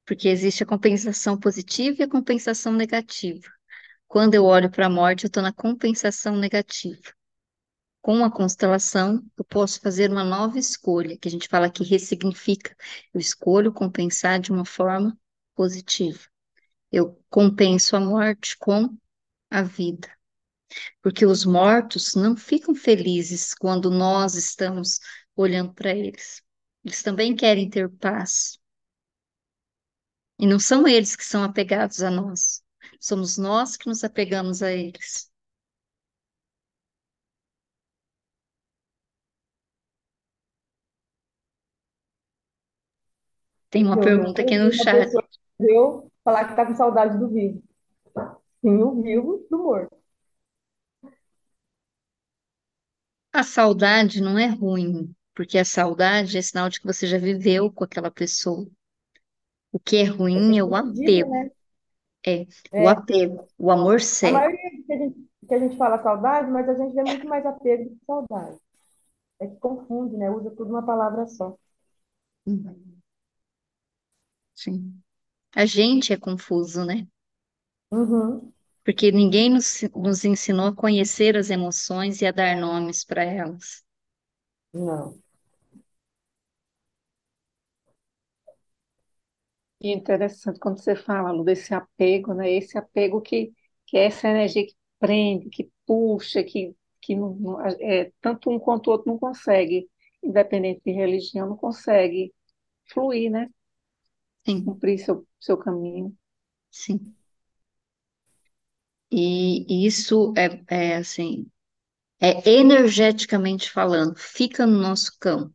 [0.04, 3.48] porque existe a compensação positiva e a compensação negativa.
[4.08, 7.14] Quando eu olho para a morte, eu estou na compensação negativa.
[8.02, 12.74] Com a constelação, eu posso fazer uma nova escolha, que a gente fala que ressignifica.
[13.12, 15.18] Eu escolho compensar de uma forma
[15.54, 16.20] positiva.
[16.90, 18.96] Eu compenso a morte com
[19.50, 20.08] a vida.
[21.02, 24.98] Porque os mortos não ficam felizes quando nós estamos
[25.36, 26.42] olhando para eles.
[26.84, 28.58] Eles também querem ter paz.
[30.38, 32.62] E não são eles que são apegados a nós.
[32.98, 35.29] Somos nós que nos apegamos a eles.
[43.70, 45.12] Tem uma Eu pergunta aqui no chat.
[45.58, 47.62] morreu falar que tá com saudade do vivo.
[48.62, 49.96] Sim, o vivo do morto.
[53.32, 57.68] A saudade não é ruim, porque a saudade é sinal de que você já viveu
[57.72, 58.68] com aquela pessoa.
[59.72, 60.04] O que é
[60.34, 61.50] É ruim é o sentido, apego, né?
[62.26, 64.30] é o É, apego, o amor a cego.
[64.30, 67.44] maioria que a gente, que a gente fala saudade, mas a gente vê muito mais
[67.46, 68.58] apego do que saudade.
[69.40, 70.30] É que confunde, né?
[70.30, 71.56] Usa tudo uma palavra só.
[72.46, 72.99] Uhum,
[74.62, 75.02] Sim.
[75.56, 77.08] A gente é confuso, né?
[77.92, 78.52] Uhum.
[78.84, 83.82] Porque ninguém nos, nos ensinou a conhecer as emoções e a dar nomes para elas.
[84.72, 85.20] Não.
[89.80, 92.50] E é interessante quando você fala, Lu, desse apego, né?
[92.52, 93.52] Esse apego que,
[93.86, 98.58] que é essa energia que prende, que puxa, que, que não, não- é, tanto um
[98.58, 99.88] quanto o outro não consegue,
[100.22, 102.32] independente de religião, não consegue
[102.92, 103.48] fluir, né?
[104.44, 106.16] Sim, Cumprir seu, seu caminho.
[106.70, 107.14] sim.
[109.12, 111.46] E isso é, é assim,
[112.20, 115.54] é energeticamente falando, fica no nosso campo.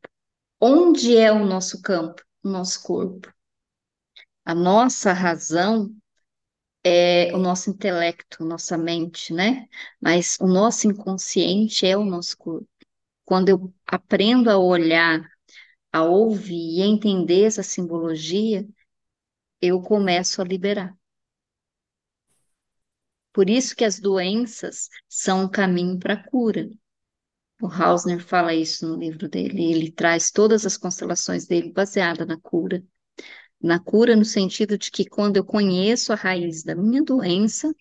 [0.61, 2.23] Onde é o nosso campo?
[2.43, 3.33] O nosso corpo.
[4.43, 5.95] A nossa razão
[6.83, 9.67] é o nosso intelecto, nossa mente, né?
[10.01, 12.67] Mas o nosso inconsciente é o nosso corpo.
[13.25, 15.29] Quando eu aprendo a olhar,
[15.95, 18.67] a ouvir e entender essa simbologia,
[19.61, 20.93] eu começo a liberar.
[23.31, 26.69] Por isso que as doenças são um caminho para a cura.
[27.61, 29.71] O Hausner fala isso no livro dele.
[29.71, 32.83] Ele traz todas as constelações dele baseada na cura.
[33.61, 37.73] Na cura, no sentido de que quando eu conheço a raiz da minha doença,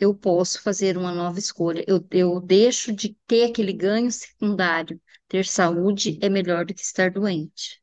[0.00, 1.84] eu posso fazer uma nova escolha.
[1.86, 5.00] Eu, eu deixo de ter aquele ganho secundário.
[5.28, 7.80] Ter saúde é melhor do que estar doente.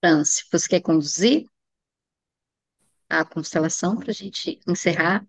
[0.00, 1.46] Franci, você quer conduzir
[3.08, 5.24] a constelação para a gente encerrar?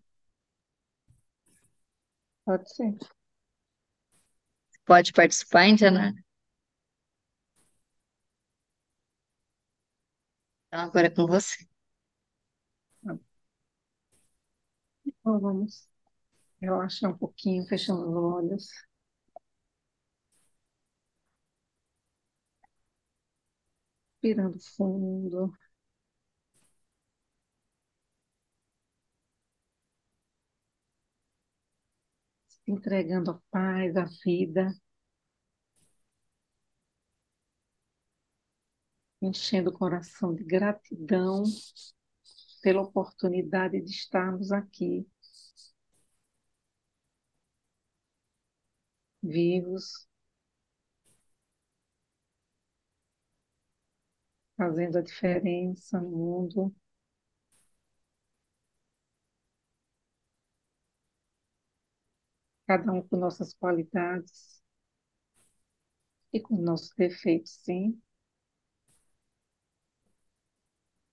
[2.45, 2.97] Pode ser.
[4.85, 6.13] Pode participar, Indiana?
[10.73, 11.65] Então, agora é com você.
[15.05, 15.87] Então, vamos
[16.61, 18.67] relaxar um pouquinho, fechando os olhos.
[24.23, 25.53] Respirando fundo.
[32.47, 34.73] Se entregando a paz, a vida.
[39.23, 41.43] Enchendo o coração de gratidão
[42.63, 45.05] pela oportunidade de estarmos aqui,
[49.23, 50.07] vivos,
[54.57, 56.75] fazendo a diferença no mundo.
[62.67, 64.61] Cada um com nossas qualidades
[66.33, 67.97] e com nossos defeitos, sim.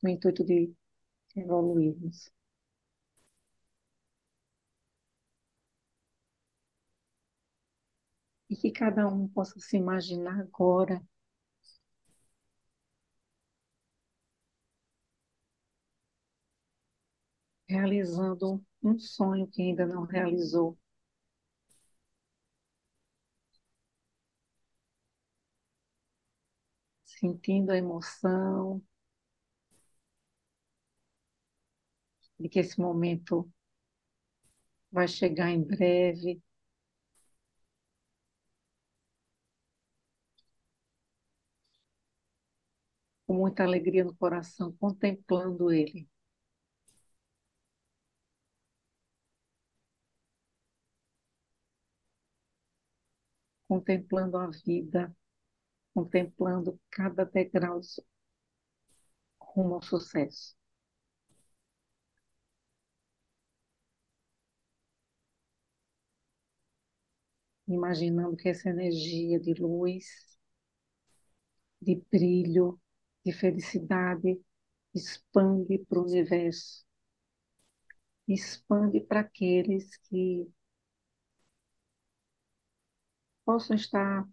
[0.02, 0.74] No intuito de
[1.36, 2.30] evoluirmos.
[8.50, 11.02] E que cada um possa se imaginar agora
[17.66, 20.76] realizando um sonho que ainda não realizou.
[27.04, 28.82] Sentindo a emoção
[32.40, 33.48] de que esse momento
[34.90, 36.40] vai chegar em breve.
[43.26, 46.06] Com muita alegria no coração, contemplando ele.
[53.66, 55.16] Contemplando a vida,
[55.94, 57.80] contemplando cada degrau
[59.38, 60.59] rumo ao sucesso.
[67.74, 70.06] Imaginando que essa energia de luz,
[71.80, 72.80] de brilho,
[73.24, 74.40] de felicidade
[74.94, 76.84] expande para o universo,
[78.28, 80.46] expande para aqueles que
[83.44, 84.26] possam estar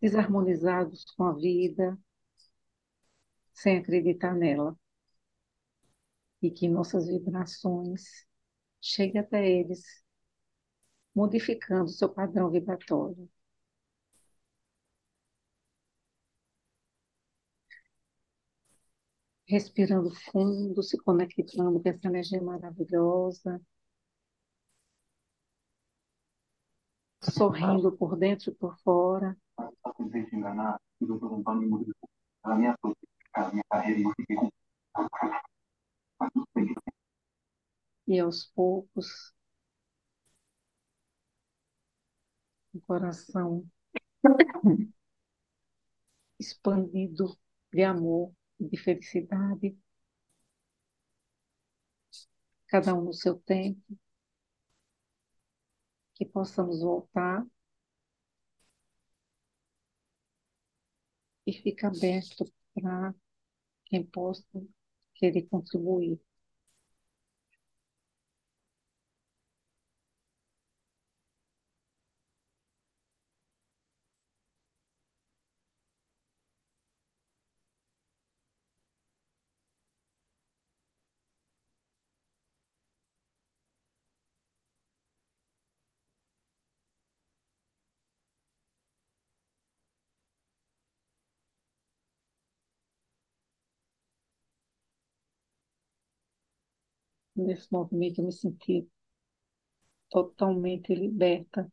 [0.00, 1.98] desarmonizados com a vida,
[3.52, 4.78] sem acreditar nela,
[6.42, 8.26] e que nossas vibrações
[8.80, 10.03] cheguem até eles
[11.14, 13.28] modificando seu padrão vibratório.
[19.46, 23.60] Respirando fundo, se conectando com essa energia maravilhosa.
[27.22, 29.36] Sorrindo por dentro e por fora.
[38.06, 39.33] E aos poucos
[42.74, 43.66] um coração
[46.38, 47.36] expandido
[47.72, 49.76] de amor e de felicidade,
[52.68, 53.82] cada um no seu tempo,
[56.14, 57.46] que possamos voltar
[61.46, 62.44] e ficar aberto
[62.74, 63.14] para
[63.86, 64.44] quem possa
[65.14, 66.20] querer contribuir.
[97.44, 98.88] Nesse movimento eu me senti
[100.08, 101.70] totalmente liberta,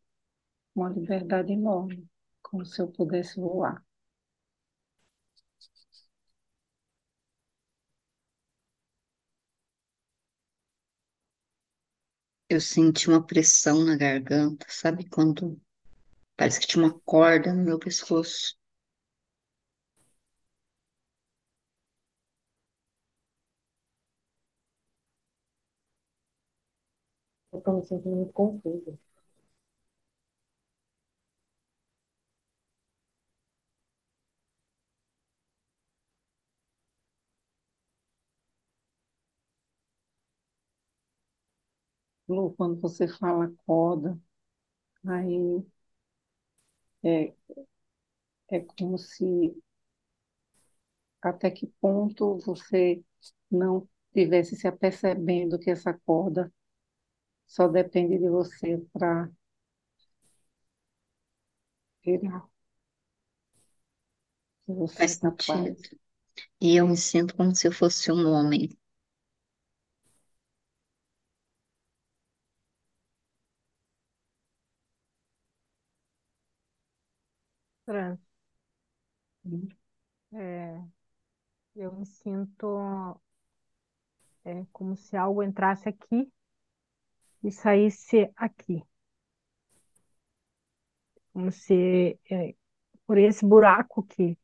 [0.76, 2.08] uma liberdade enorme,
[2.42, 3.86] como se eu pudesse voar.
[12.48, 15.60] Eu senti uma pressão na garganta, sabe quando
[16.38, 18.58] parece que tinha uma corda no meu pescoço.
[27.54, 28.98] Eu estou me sentindo muito confusa.
[42.28, 44.18] Lu, quando você fala corda,
[45.08, 45.64] aí
[47.04, 47.34] é,
[48.50, 49.56] é como se
[51.22, 53.04] até que ponto você
[53.50, 56.52] não estivesse se apercebendo que essa corda
[57.54, 59.30] só depende de você para
[62.04, 62.48] virar,
[64.66, 65.76] se você Faz capaz.
[65.76, 65.98] sentido.
[66.62, 68.78] E eu me sinto como se eu fosse um homem.
[77.86, 78.18] Fran,
[80.34, 80.82] é,
[81.76, 82.68] eu me sinto
[84.46, 86.32] é, como se algo entrasse aqui
[87.44, 88.84] e saísse aqui.
[91.34, 92.56] Como se é,
[93.06, 94.38] por esse buraco que,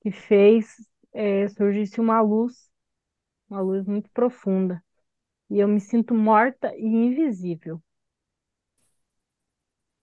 [0.00, 0.76] que fez
[1.12, 2.70] é, surgisse uma luz,
[3.50, 4.82] uma luz muito profunda.
[5.50, 7.82] E eu me sinto morta e invisível.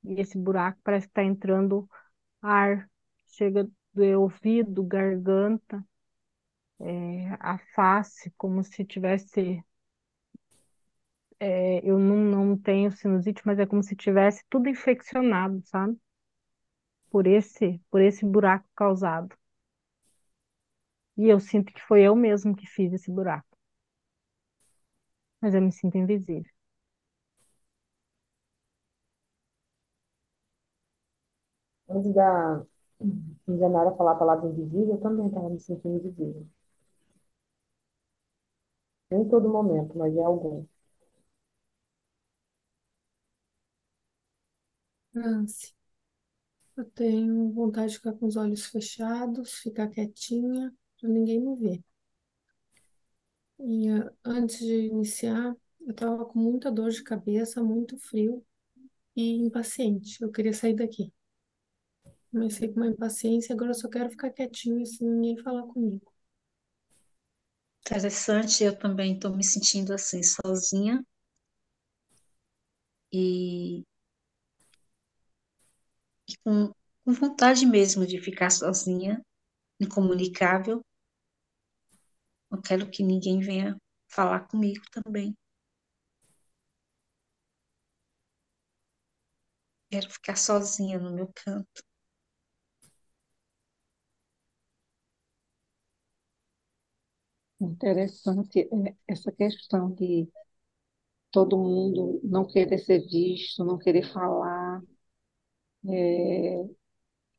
[0.03, 1.89] E esse buraco parece que está entrando
[2.41, 2.89] ar,
[3.27, 5.83] chega do ouvido, garganta,
[6.79, 9.63] é, a face, como se tivesse.
[11.45, 15.97] É, eu não, não tenho sinusite, mas é como se tivesse tudo infeccionado, sabe?
[17.09, 19.35] Por esse, por esse buraco causado.
[21.17, 23.57] E eu sinto que foi eu mesmo que fiz esse buraco.
[25.41, 26.51] Mas eu me sinto invisível.
[31.89, 32.63] Antes da
[33.47, 36.45] Janara falar a palavra invisível, eu também estava me sentindo invisível.
[39.09, 40.63] Em todo momento, mas em algum.
[45.15, 45.73] Nancy,
[46.77, 51.83] eu tenho vontade de ficar com os olhos fechados, ficar quietinha, para ninguém me ver.
[53.59, 58.45] E eh, antes de iniciar, eu estava com muita dor de cabeça, muito frio
[59.15, 60.21] e impaciente.
[60.23, 61.13] Eu queria sair daqui.
[62.31, 66.13] Comecei com uma impaciência, agora eu só quero ficar quietinho sem ninguém falar comigo.
[67.87, 71.01] Interessante, eu também estou me sentindo assim, sozinha
[73.11, 73.83] e,
[76.43, 76.71] com,
[77.05, 79.21] com vontade mesmo de ficar sozinha,
[79.81, 80.81] incomunicável.
[82.49, 83.77] Não quero que ninguém venha
[84.09, 85.35] falar comigo também.
[89.89, 91.81] Quero ficar sozinha no meu canto.
[97.59, 100.29] Interessante é essa questão de
[101.31, 104.81] todo mundo não querer ser visto, não querer falar,
[105.89, 106.65] é,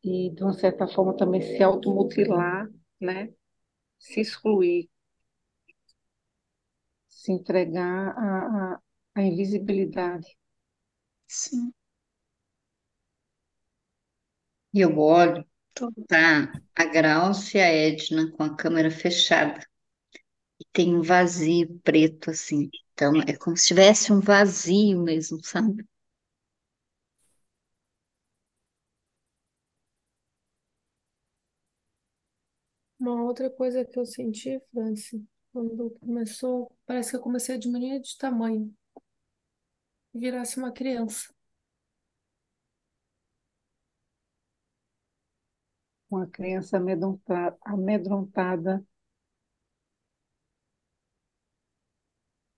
[0.04, 2.68] e de uma certa forma também se automutilar,
[3.00, 3.32] né?
[3.98, 4.90] Se excluir,
[7.08, 8.80] se entregar à, à,
[9.16, 10.36] à invisibilidade.
[11.28, 11.72] Sim,
[14.72, 15.44] E eu olho,
[16.08, 19.60] tá a Graúcia e a Edna com a câmera fechada.
[20.60, 22.70] E tem um vazio preto, assim.
[22.92, 25.84] Então, é como se tivesse um vazio mesmo, sabe?
[33.06, 38.00] Uma outra coisa que eu senti, Franci, quando começou, parece que eu comecei a diminuir
[38.00, 38.74] de tamanho,
[40.12, 41.32] virasse uma criança.
[46.10, 48.84] Uma criança amedrontada, amedrontada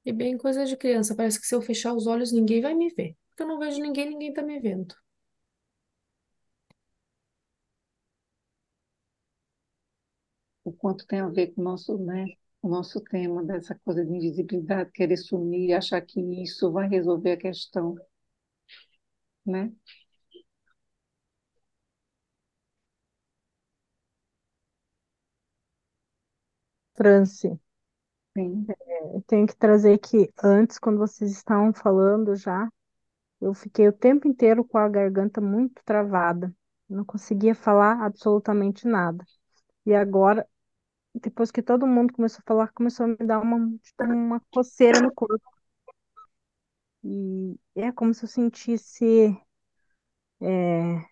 [0.05, 2.89] E bem coisa de criança, parece que se eu fechar os olhos, ninguém vai me
[2.93, 3.17] ver.
[3.29, 4.93] Porque eu não vejo ninguém, ninguém tá me vendo.
[10.79, 12.27] Quanto tem a ver com o nosso, né,
[12.63, 17.37] o nosso tema dessa coisa de invisibilidade, querer sumir, achar que isso vai resolver a
[17.39, 17.97] questão,
[19.45, 19.73] né?
[26.95, 27.59] Franci,
[29.15, 32.69] eu tenho que trazer que antes, quando vocês estavam falando já,
[33.41, 36.55] eu fiquei o tempo inteiro com a garganta muito travada.
[36.89, 39.25] Não conseguia falar absolutamente nada.
[39.87, 40.47] E agora,
[41.15, 45.01] depois que todo mundo começou a falar, começou a me dar uma, tipo, uma coceira
[45.01, 45.43] no corpo.
[47.05, 49.37] E é como se eu sentisse.
[50.41, 51.09] É,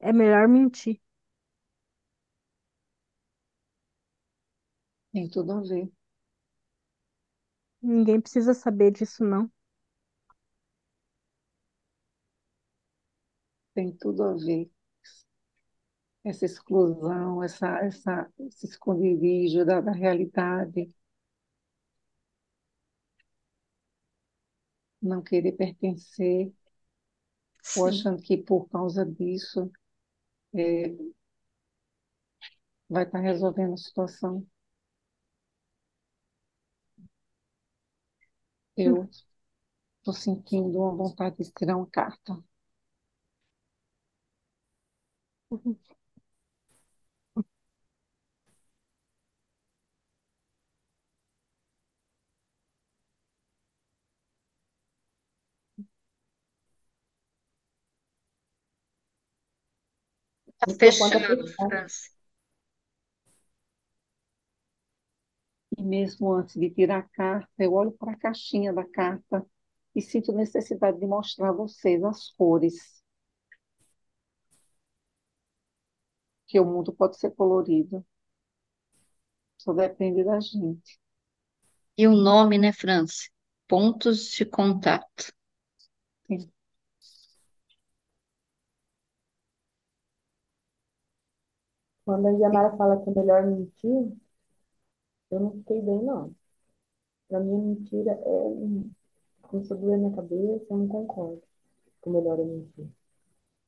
[0.00, 1.00] é melhor mentir.
[5.12, 5.90] tem tudo a ver,
[7.82, 9.50] Ninguém precisa saber disso, não.
[13.74, 14.70] tem tudo a ver.
[16.24, 20.92] Essa exclusão, essa, essa, esse esconderijo da, da realidade.
[25.02, 26.52] não querer pertencer,
[27.76, 29.70] ou achando que por causa disso
[30.54, 30.94] é,
[32.88, 34.46] vai estar resolvendo a situação.
[38.78, 39.08] Eu
[40.00, 42.42] estou sentindo uma vontade de tirar uma carta.
[45.50, 45.56] Tá
[60.58, 61.48] tá fechado, fechado.
[61.48, 62.10] França.
[65.76, 69.46] E mesmo antes de tirar a carta, eu olho para a caixinha da carta
[69.94, 73.02] e sinto necessidade de mostrar a vocês as cores,
[76.46, 78.04] que o mundo pode ser colorido,
[79.58, 80.98] só depende da gente.
[81.96, 83.28] E o nome, né, França?
[83.66, 85.32] Pontos de contato.
[86.26, 86.50] Sim.
[92.08, 94.12] Quando a Yamara fala que é melhor mentir,
[95.30, 96.34] eu não fiquei bem, não.
[97.28, 98.88] Pra mim, mentira é.
[99.42, 101.42] Começou a doer minha cabeça, eu não concordo.
[102.04, 102.88] O melhor é mentir.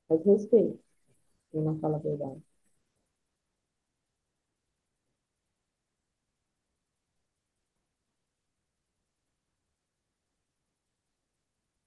[0.08, 0.80] Mas respeito
[1.52, 2.42] quem não fala a verdade.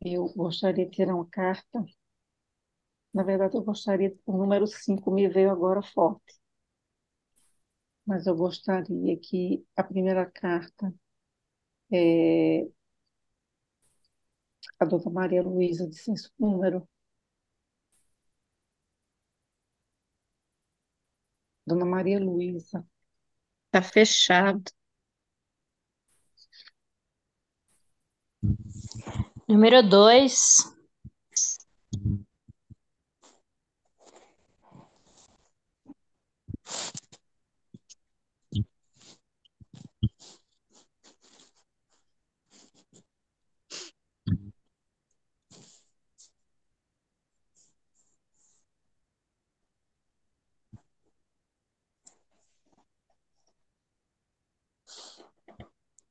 [0.05, 1.83] Eu gostaria de tirar uma carta.
[3.13, 6.33] Na verdade, eu gostaria, o número 5 me veio agora forte,
[8.05, 10.93] mas eu gostaria que a primeira carta
[11.91, 12.67] é
[14.79, 16.87] a dona Maria Luísa de senso número.
[21.65, 22.85] Dona Maria Luísa,
[23.73, 24.71] Tá fechado.
[29.47, 30.71] Número dois.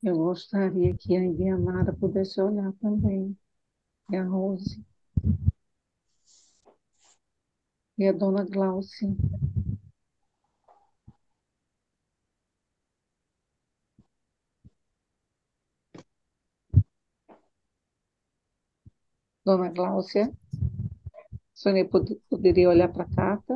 [0.02, 3.36] Eu gostaria que a Indianara pudesse olhar também.
[4.10, 4.84] E a Rose.
[8.00, 9.08] E a dona Gláucia.
[19.46, 20.32] Dona Gláucia, a
[21.54, 23.54] senhora pod- poderia olhar para a carta?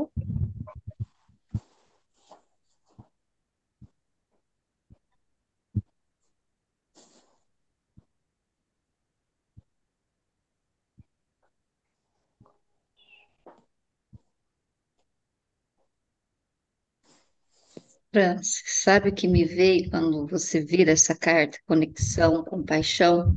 [18.42, 21.58] Sabe o que me veio quando você vira essa carta?
[21.66, 23.36] Conexão, compaixão.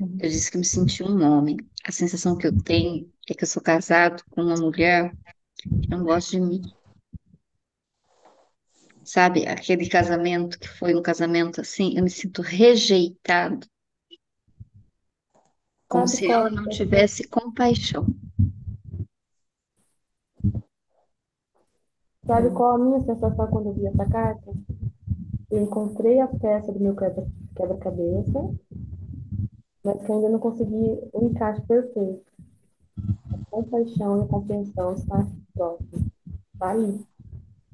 [0.00, 1.56] Eu disse que me senti um homem.
[1.84, 5.14] A sensação que eu tenho é que eu sou casado com uma mulher
[5.82, 6.62] que não gosta de mim.
[9.04, 13.66] Sabe, aquele casamento que foi um casamento assim, eu me sinto rejeitado,
[15.86, 18.06] como se ela não tivesse compaixão.
[22.26, 24.52] Sabe qual a minha sensação quando eu vi essa carta?
[25.50, 28.54] Eu encontrei a peça do meu quebra- quebra-cabeça,
[29.84, 32.26] mas que ainda não consegui o encaixe perfeito.
[33.32, 36.10] A compaixão e a compreensão está próximo.
[36.52, 37.06] Está ali.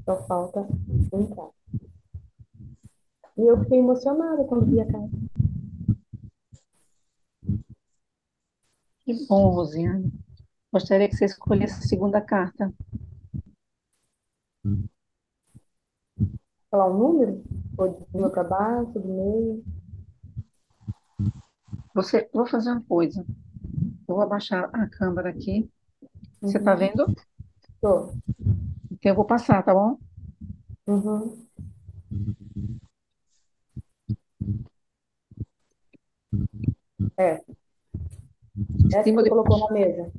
[0.05, 0.69] Só falta
[1.13, 1.53] o encaixe.
[3.39, 5.17] E eu fiquei emocionada quando vi a carta.
[9.01, 10.13] Que bom, Rosiane.
[10.73, 12.73] Gostaria que você escolhesse a segunda carta.
[16.71, 17.43] Falar um número?
[17.77, 19.65] Ou de cima para baixo, do meio?
[21.95, 23.25] Você, vou fazer uma coisa.
[24.09, 25.69] Eu vou abaixar a câmera aqui.
[26.41, 26.79] Você está Uhum.
[26.79, 27.07] vendo?
[27.81, 28.13] Tô.
[28.91, 29.99] Então eu vou passar, tá bom?
[30.87, 31.47] Uhum.
[37.19, 37.41] É.
[38.93, 40.11] Essa que de colocou na mesa.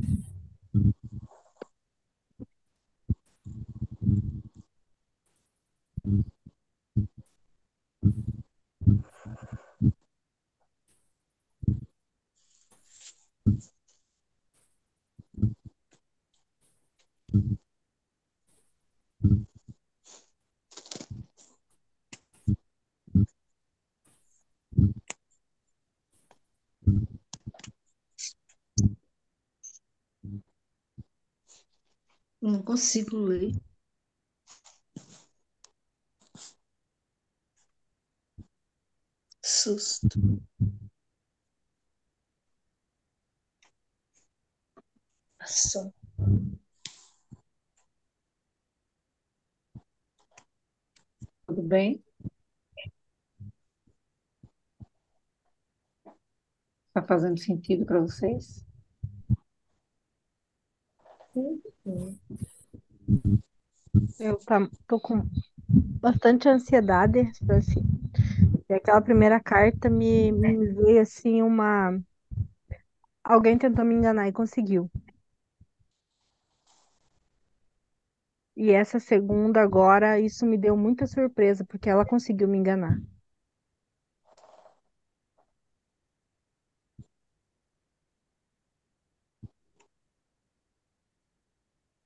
[32.40, 33.63] Não consigo ler.
[39.64, 40.20] Susto.
[45.40, 45.94] Passou.
[51.48, 52.04] Tudo bem?
[56.88, 58.66] Está fazendo sentido para vocês?
[64.20, 65.24] Eu tá, tô com
[66.02, 67.93] bastante ansiedade, assim.
[68.74, 71.98] E aquela primeira carta me, me veio assim uma.
[73.22, 74.90] Alguém tentou me enganar e conseguiu.
[78.58, 82.98] E essa segunda agora, isso me deu muita surpresa, porque ela conseguiu me enganar.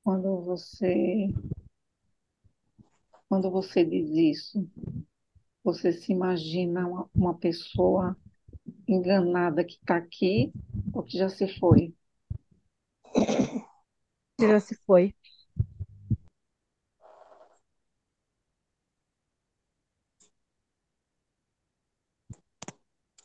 [0.03, 1.27] Quando você,
[3.29, 4.67] quando você diz isso,
[5.67, 8.15] você se imagina uma, uma pessoa
[8.87, 10.53] enganada que está aqui
[10.93, 11.93] ou que já se foi?
[14.39, 15.13] Já se foi.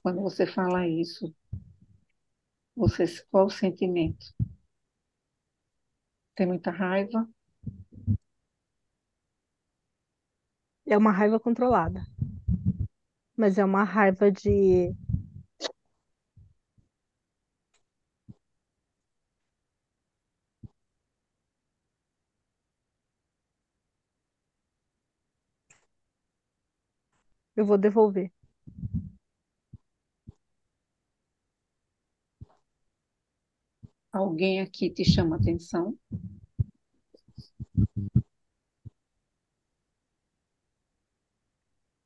[0.01, 1.34] Quando você fala isso,
[2.76, 4.26] você, qual o sentimento?
[6.34, 7.26] Tem muita raiva?
[10.86, 12.07] É uma raiva controlada.
[13.43, 14.95] Mas é uma raiva de.
[27.57, 28.30] Eu vou devolver.
[34.11, 35.95] Alguém aqui te chama atenção?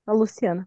[0.06, 0.66] A Luciana.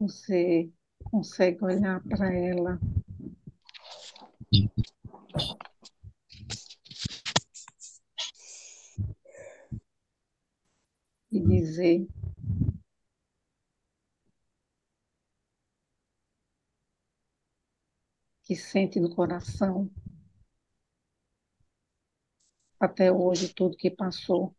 [0.00, 0.70] Você
[1.10, 2.78] consegue olhar para ela.
[11.30, 12.06] E dizer
[18.44, 19.90] que sente no coração
[22.80, 24.54] até hoje tudo que passou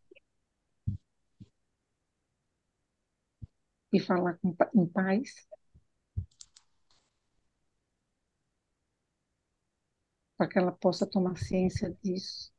[3.93, 5.47] e falar com, em paz
[10.35, 12.51] para que ela possa tomar ciência disso.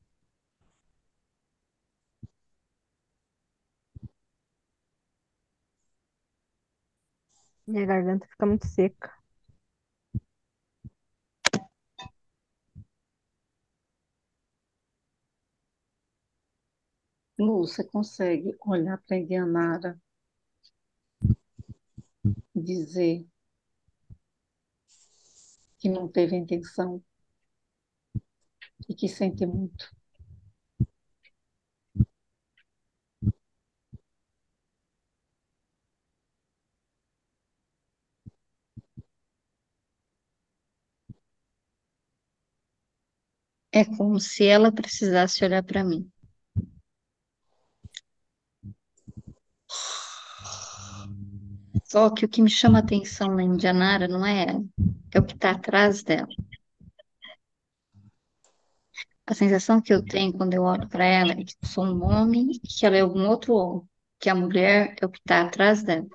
[7.67, 9.11] Minha garganta fica muito seca.
[17.41, 20.01] Lu, você consegue olhar para a Indianara
[22.63, 23.27] dizer
[25.81, 27.03] que não teve intenção
[28.89, 29.87] e que sente muito.
[43.73, 46.09] É como se ela precisasse olhar para mim.
[51.91, 54.65] Só que o que me chama a atenção na Indianara não é ela,
[55.13, 56.29] é o que está atrás dela.
[59.27, 62.05] A sensação que eu tenho quando eu olho para ela é que eu sou um
[62.05, 63.89] homem e que ela é algum outro homem,
[64.21, 66.07] que a mulher é o que está atrás dela.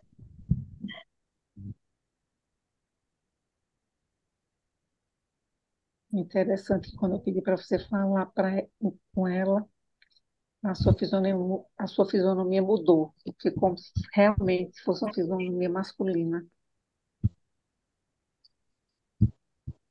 [6.14, 8.66] Interessante que quando eu pedi para você falar pra,
[9.14, 9.68] com ela,
[10.66, 11.36] a sua fisionomia,
[11.78, 13.14] a sua fisionomia mudou.
[13.40, 16.46] Ficou como se realmente fosse uma fisionomia masculina.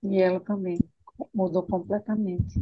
[0.03, 0.79] E ela também
[1.33, 2.61] mudou completamente.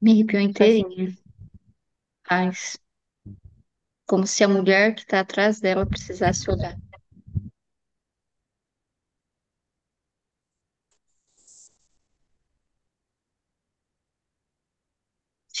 [0.00, 1.16] Me arrepiou Faz inteirinha.
[2.30, 2.78] Mas
[4.06, 6.76] como se a mulher que está atrás dela precisasse olhar.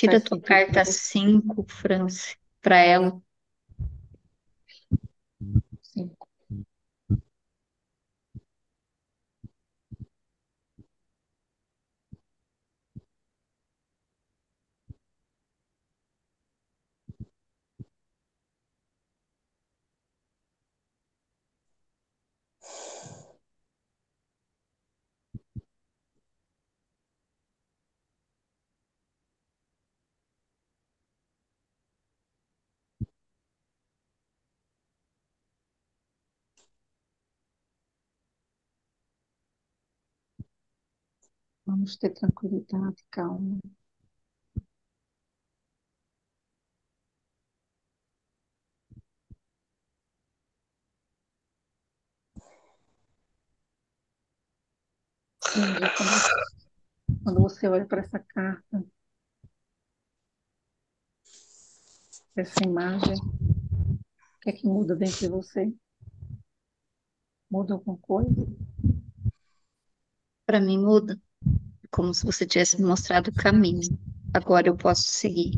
[0.02, 0.92] Tira tua carta você?
[0.92, 3.22] 5, France, para ela.
[41.66, 43.58] Vamos ter tranquilidade, calma.
[57.24, 58.84] Quando você olha para essa carta,
[62.36, 65.72] essa imagem, o que é que muda dentro de você?
[67.50, 68.46] Muda alguma coisa?
[70.46, 71.20] Para mim muda,
[71.92, 73.82] como se você tivesse me mostrado o caminho.
[74.34, 75.52] Agora eu posso seguir.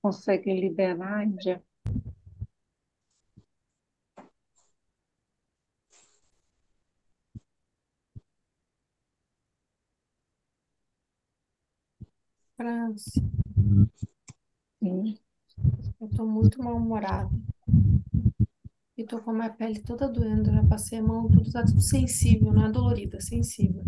[0.00, 1.60] Consegue liberar, Índia?
[12.56, 13.20] França,
[14.78, 15.18] Sim.
[16.00, 17.30] eu tô muito mal-humorada.
[18.96, 20.52] E tô com a minha pele toda doendo.
[20.52, 23.82] Já passei a mão, tudo tá tudo sensível, não é dolorida, é sensível.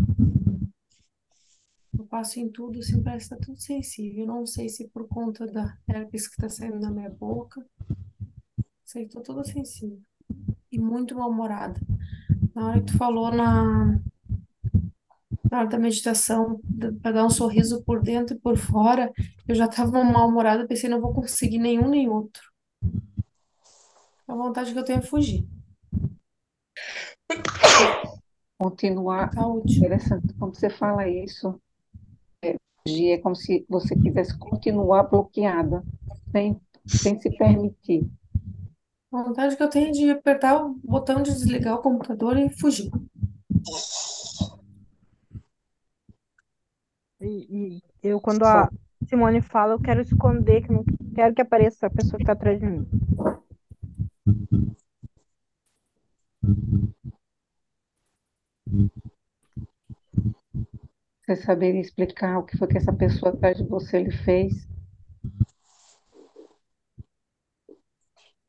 [1.97, 4.27] Eu passo em tudo, assim, parece que tá tudo sensível.
[4.27, 7.65] Não sei se por conta da herpes que tá saindo da minha boca.
[8.85, 10.01] Sei que tô toda sensível.
[10.73, 11.81] E muito mal-humorada.
[12.53, 14.01] Na hora que tu falou na,
[15.65, 16.61] da meditação,
[17.01, 19.13] pra dar um sorriso por dentro e por fora,
[19.49, 22.43] eu já tava mal-humorada, pensei, não vou conseguir nenhum nem outro.
[24.29, 25.47] A vontade que eu tenho é fugir.
[28.59, 29.31] Continuar.
[29.31, 29.79] Tá útil.
[29.79, 31.61] Interessante, quando você fala isso,
[32.43, 32.57] é,
[33.13, 35.85] é como se você quisesse continuar bloqueada,
[36.33, 38.11] sem, sem se permitir.
[39.13, 42.51] A vontade que eu tenho é de apertar o botão de desligar o computador e
[42.51, 42.91] fugir.
[47.21, 48.71] E, e eu, quando a
[49.09, 52.33] Simone fala, eu quero esconder, que eu não quero que apareça a pessoa que está
[52.33, 52.87] atrás de mim.
[61.27, 64.67] Você saberia explicar o que foi que essa pessoa atrás de você lhe fez?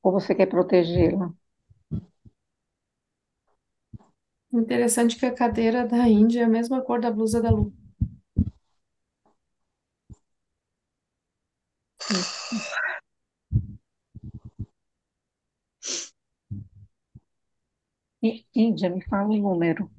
[0.01, 1.31] Ou você quer protegê-la?
[4.51, 7.71] Interessante que a cadeira da Índia é a mesma cor da blusa da Lu.
[18.55, 19.89] Índia, me fala um número.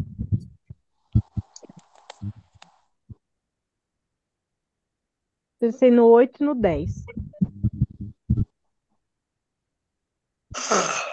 [5.61, 7.05] Pensei no 8 e no 10.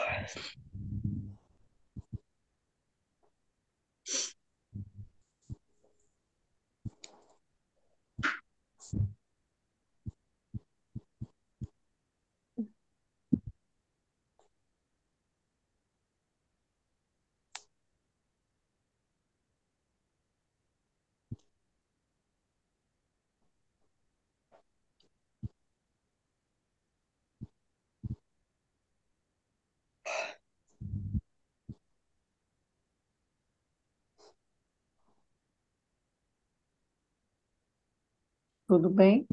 [38.68, 39.26] Tudo bem?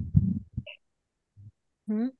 [1.88, 2.12] Hum?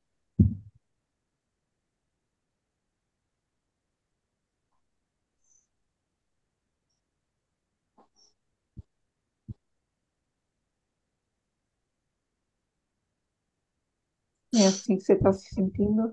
[14.54, 16.10] É assim que você está se sentindo?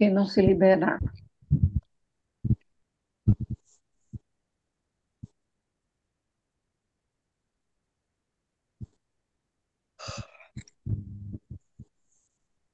[0.00, 0.98] Que não se liberar?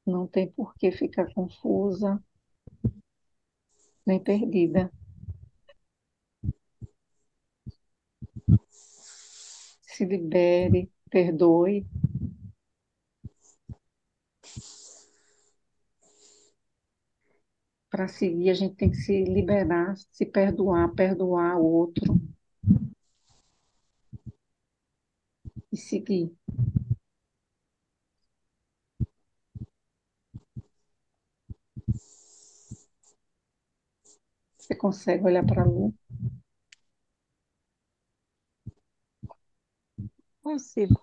[0.07, 2.19] Não tem por que ficar confusa,
[4.07, 4.91] nem perdida.
[9.93, 11.87] Se libere, perdoe.
[17.97, 22.21] Para seguir, a gente tem que se liberar, se perdoar, perdoar o outro
[25.73, 26.31] e seguir.
[34.59, 35.91] Você consegue olhar para a lua?
[40.43, 41.03] Consigo.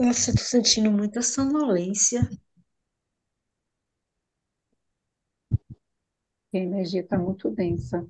[0.00, 2.28] Nossa, eu tô sentindo muita sonolência.
[6.52, 8.06] E a energia está muito densa.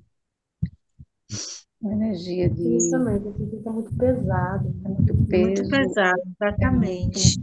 [1.81, 4.73] Uma energia Isso de também, porque fica muito pesado.
[4.85, 6.21] é muito Muito peso, pesado,
[6.59, 7.39] é muito, exatamente.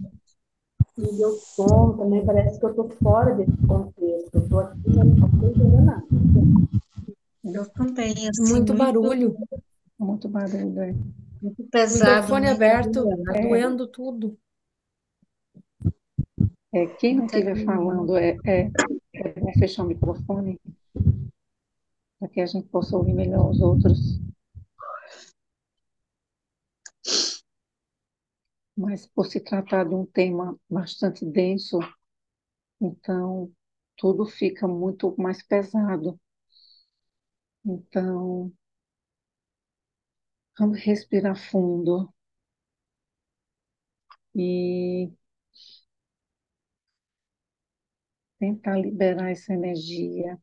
[0.99, 4.34] Me deu sono também, parece que eu tô fora desse contexto.
[4.34, 6.07] Eu tô aqui, mas não tô entendendo nada.
[7.53, 9.36] Eu também, assim, Muito muito, barulho,
[9.99, 10.80] muito barulho.
[10.82, 10.94] é.
[11.43, 13.09] Muito pesado, microfone aberto.
[13.34, 14.39] É, doendo tudo.
[16.72, 18.70] é, quem não Muito estiver falando é, é,
[19.14, 20.61] é bom fechar o microfone
[22.18, 24.20] para que a gente possa ouvir melhor os outros.
[28.76, 31.78] Mas por se tratar de um tema bastante denso,
[32.80, 33.51] então
[33.97, 36.18] tudo fica muito mais pesado.
[37.64, 38.53] Então,
[40.59, 42.12] vamos respirar fundo
[44.34, 45.11] e
[48.38, 50.36] tentar liberar essa energia,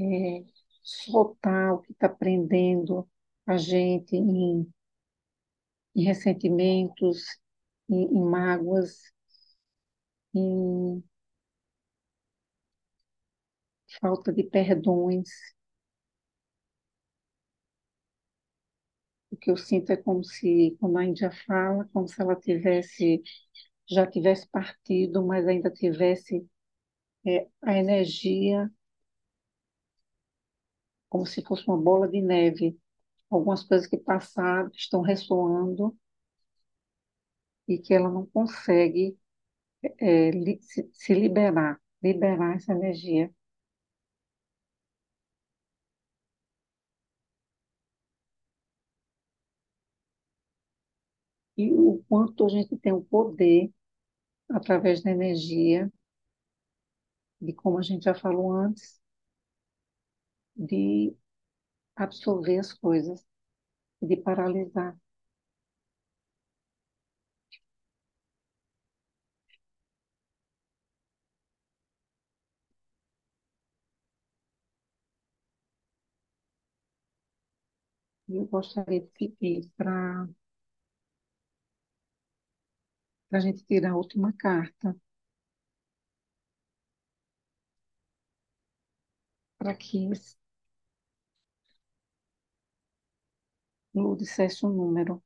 [0.00, 0.44] é,
[0.82, 3.08] soltar o que está prendendo
[3.46, 4.66] a gente em,
[5.96, 7.24] em ressentimentos,
[7.88, 8.98] em, em mágoas,
[10.34, 11.02] em
[14.00, 15.28] falta de perdões.
[19.42, 23.22] Que eu sinto é como se, quando a Índia fala, como se ela tivesse,
[23.90, 26.46] já tivesse partido, mas ainda tivesse
[27.26, 28.70] é, a energia
[31.08, 32.76] como se fosse uma bola de neve.
[33.30, 35.96] Algumas coisas que passaram, estão ressoando
[37.68, 39.18] e que ela não consegue
[40.00, 43.32] é, li- se, se liberar, liberar essa energia.
[51.56, 53.72] E o quanto a gente tem o poder,
[54.50, 55.90] através da energia,
[57.40, 58.98] de como a gente já falou antes,
[60.56, 61.14] de
[61.96, 63.26] absorver as coisas,
[64.02, 64.96] de paralisar.
[78.28, 80.28] E eu gostaria de pedir para
[83.38, 84.96] a gente tirar a última carta,
[89.58, 90.10] para que
[93.94, 95.22] Lu dissesse um número.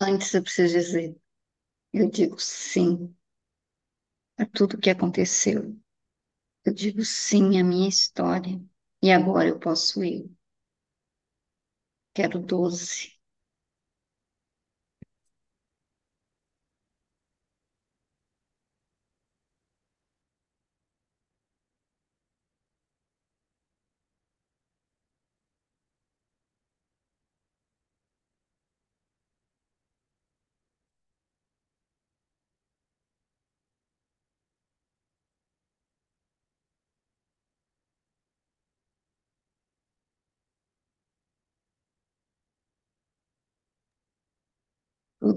[0.00, 1.16] Antes eu preciso dizer,
[1.92, 3.14] eu digo sim
[4.38, 5.76] a tudo que aconteceu.
[6.64, 8.60] Eu digo sim à minha história.
[9.02, 10.30] E agora eu posso ir.
[12.14, 13.15] Quero doze.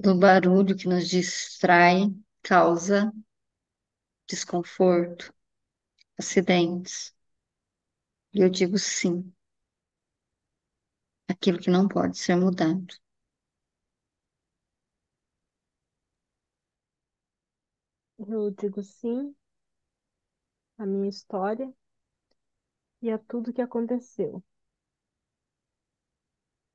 [0.02, 3.12] Todo barulho que nos distrai causa
[4.30, 5.34] desconforto,
[6.20, 7.14] acidentes.
[8.34, 9.32] E eu digo sim,
[11.30, 12.94] aquilo que não pode ser mudado.
[18.20, 19.36] Eu digo sim
[20.80, 21.72] à minha história
[23.02, 24.42] e a tudo que aconteceu.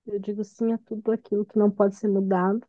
[0.07, 2.67] Eu digo sim a tudo aquilo que não pode ser mudado.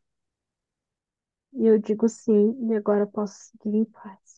[1.56, 4.36] E eu digo sim, e agora posso seguir em paz.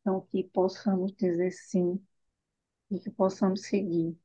[0.00, 2.00] Então, que possamos dizer sim
[2.90, 4.18] e que possamos seguir,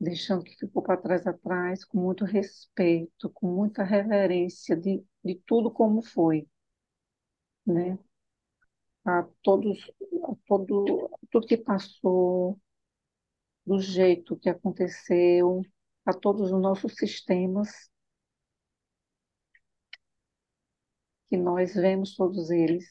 [0.00, 5.36] deixando o que ficou para trás atrás, com muito respeito, com muita reverência de, de
[5.46, 6.48] tudo como foi,
[7.66, 7.98] né?
[9.06, 9.78] A todos,
[10.30, 12.60] a todo, tudo que passou,
[13.66, 15.62] do jeito que aconteceu,
[16.06, 17.90] a todos os nossos sistemas,
[21.28, 22.84] que nós vemos todos eles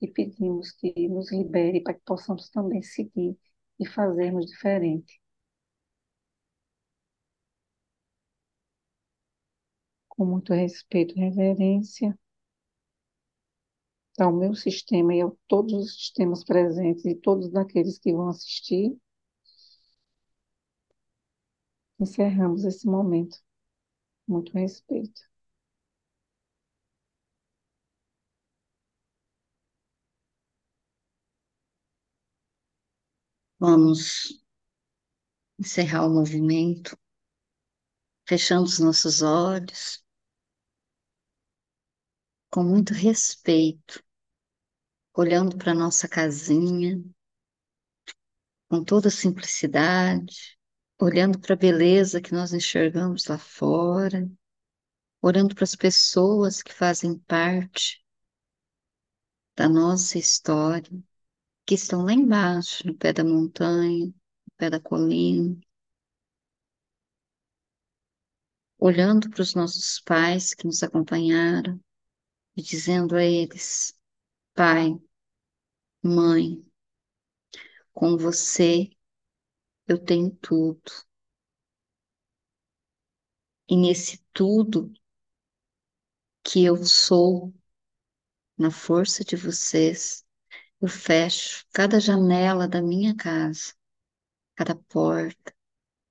[0.00, 3.38] e pedimos que nos libere para que possamos também seguir
[3.78, 5.20] e fazermos diferente,
[10.08, 12.16] com muito respeito e reverência
[14.18, 18.96] ao meu sistema e a todos os sistemas presentes e todos daqueles que vão assistir,
[22.02, 23.38] encerramos esse momento.
[24.28, 25.22] Muito respeito.
[33.58, 34.42] Vamos
[35.58, 36.94] encerrar o movimento,
[38.26, 40.02] fechando os nossos olhos,
[42.50, 44.00] com muito respeito,
[45.14, 47.02] olhando para nossa casinha,
[48.68, 50.58] com toda simplicidade,
[51.02, 54.30] olhando para a beleza que nós enxergamos lá fora,
[55.20, 58.04] olhando para as pessoas que fazem parte
[59.56, 60.92] da nossa história,
[61.66, 65.58] que estão lá embaixo, no pé da montanha, no pé da colina,
[68.78, 71.80] olhando para os nossos pais que nos acompanharam
[72.56, 73.92] e dizendo a eles:
[74.54, 74.96] Pai,
[76.00, 76.64] mãe,
[77.92, 78.88] com você
[79.92, 80.80] eu tenho tudo.
[83.68, 84.92] E nesse tudo
[86.44, 87.52] que eu sou,
[88.56, 90.24] na força de vocês,
[90.80, 93.74] eu fecho cada janela da minha casa,
[94.56, 95.54] cada porta,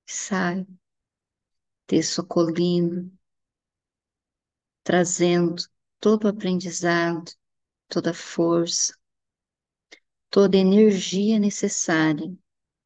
[0.06, 0.66] saio,
[1.88, 3.10] desço a colina,
[4.84, 5.62] trazendo
[6.00, 7.32] todo o aprendizado,
[7.88, 8.96] toda a força,
[10.30, 12.36] toda a energia necessária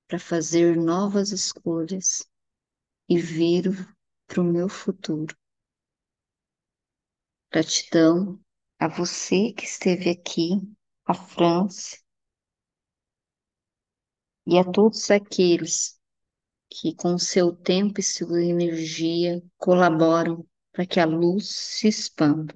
[0.09, 2.25] para fazer novas escolhas
[3.09, 3.73] e viro
[4.27, 5.37] para o meu futuro.
[7.51, 8.41] Gratidão
[8.79, 10.61] a você que esteve aqui,
[11.05, 11.97] a França,
[14.47, 15.99] e a todos aqueles
[16.71, 22.55] que, com seu tempo e sua energia, colaboram para que a luz se expanda.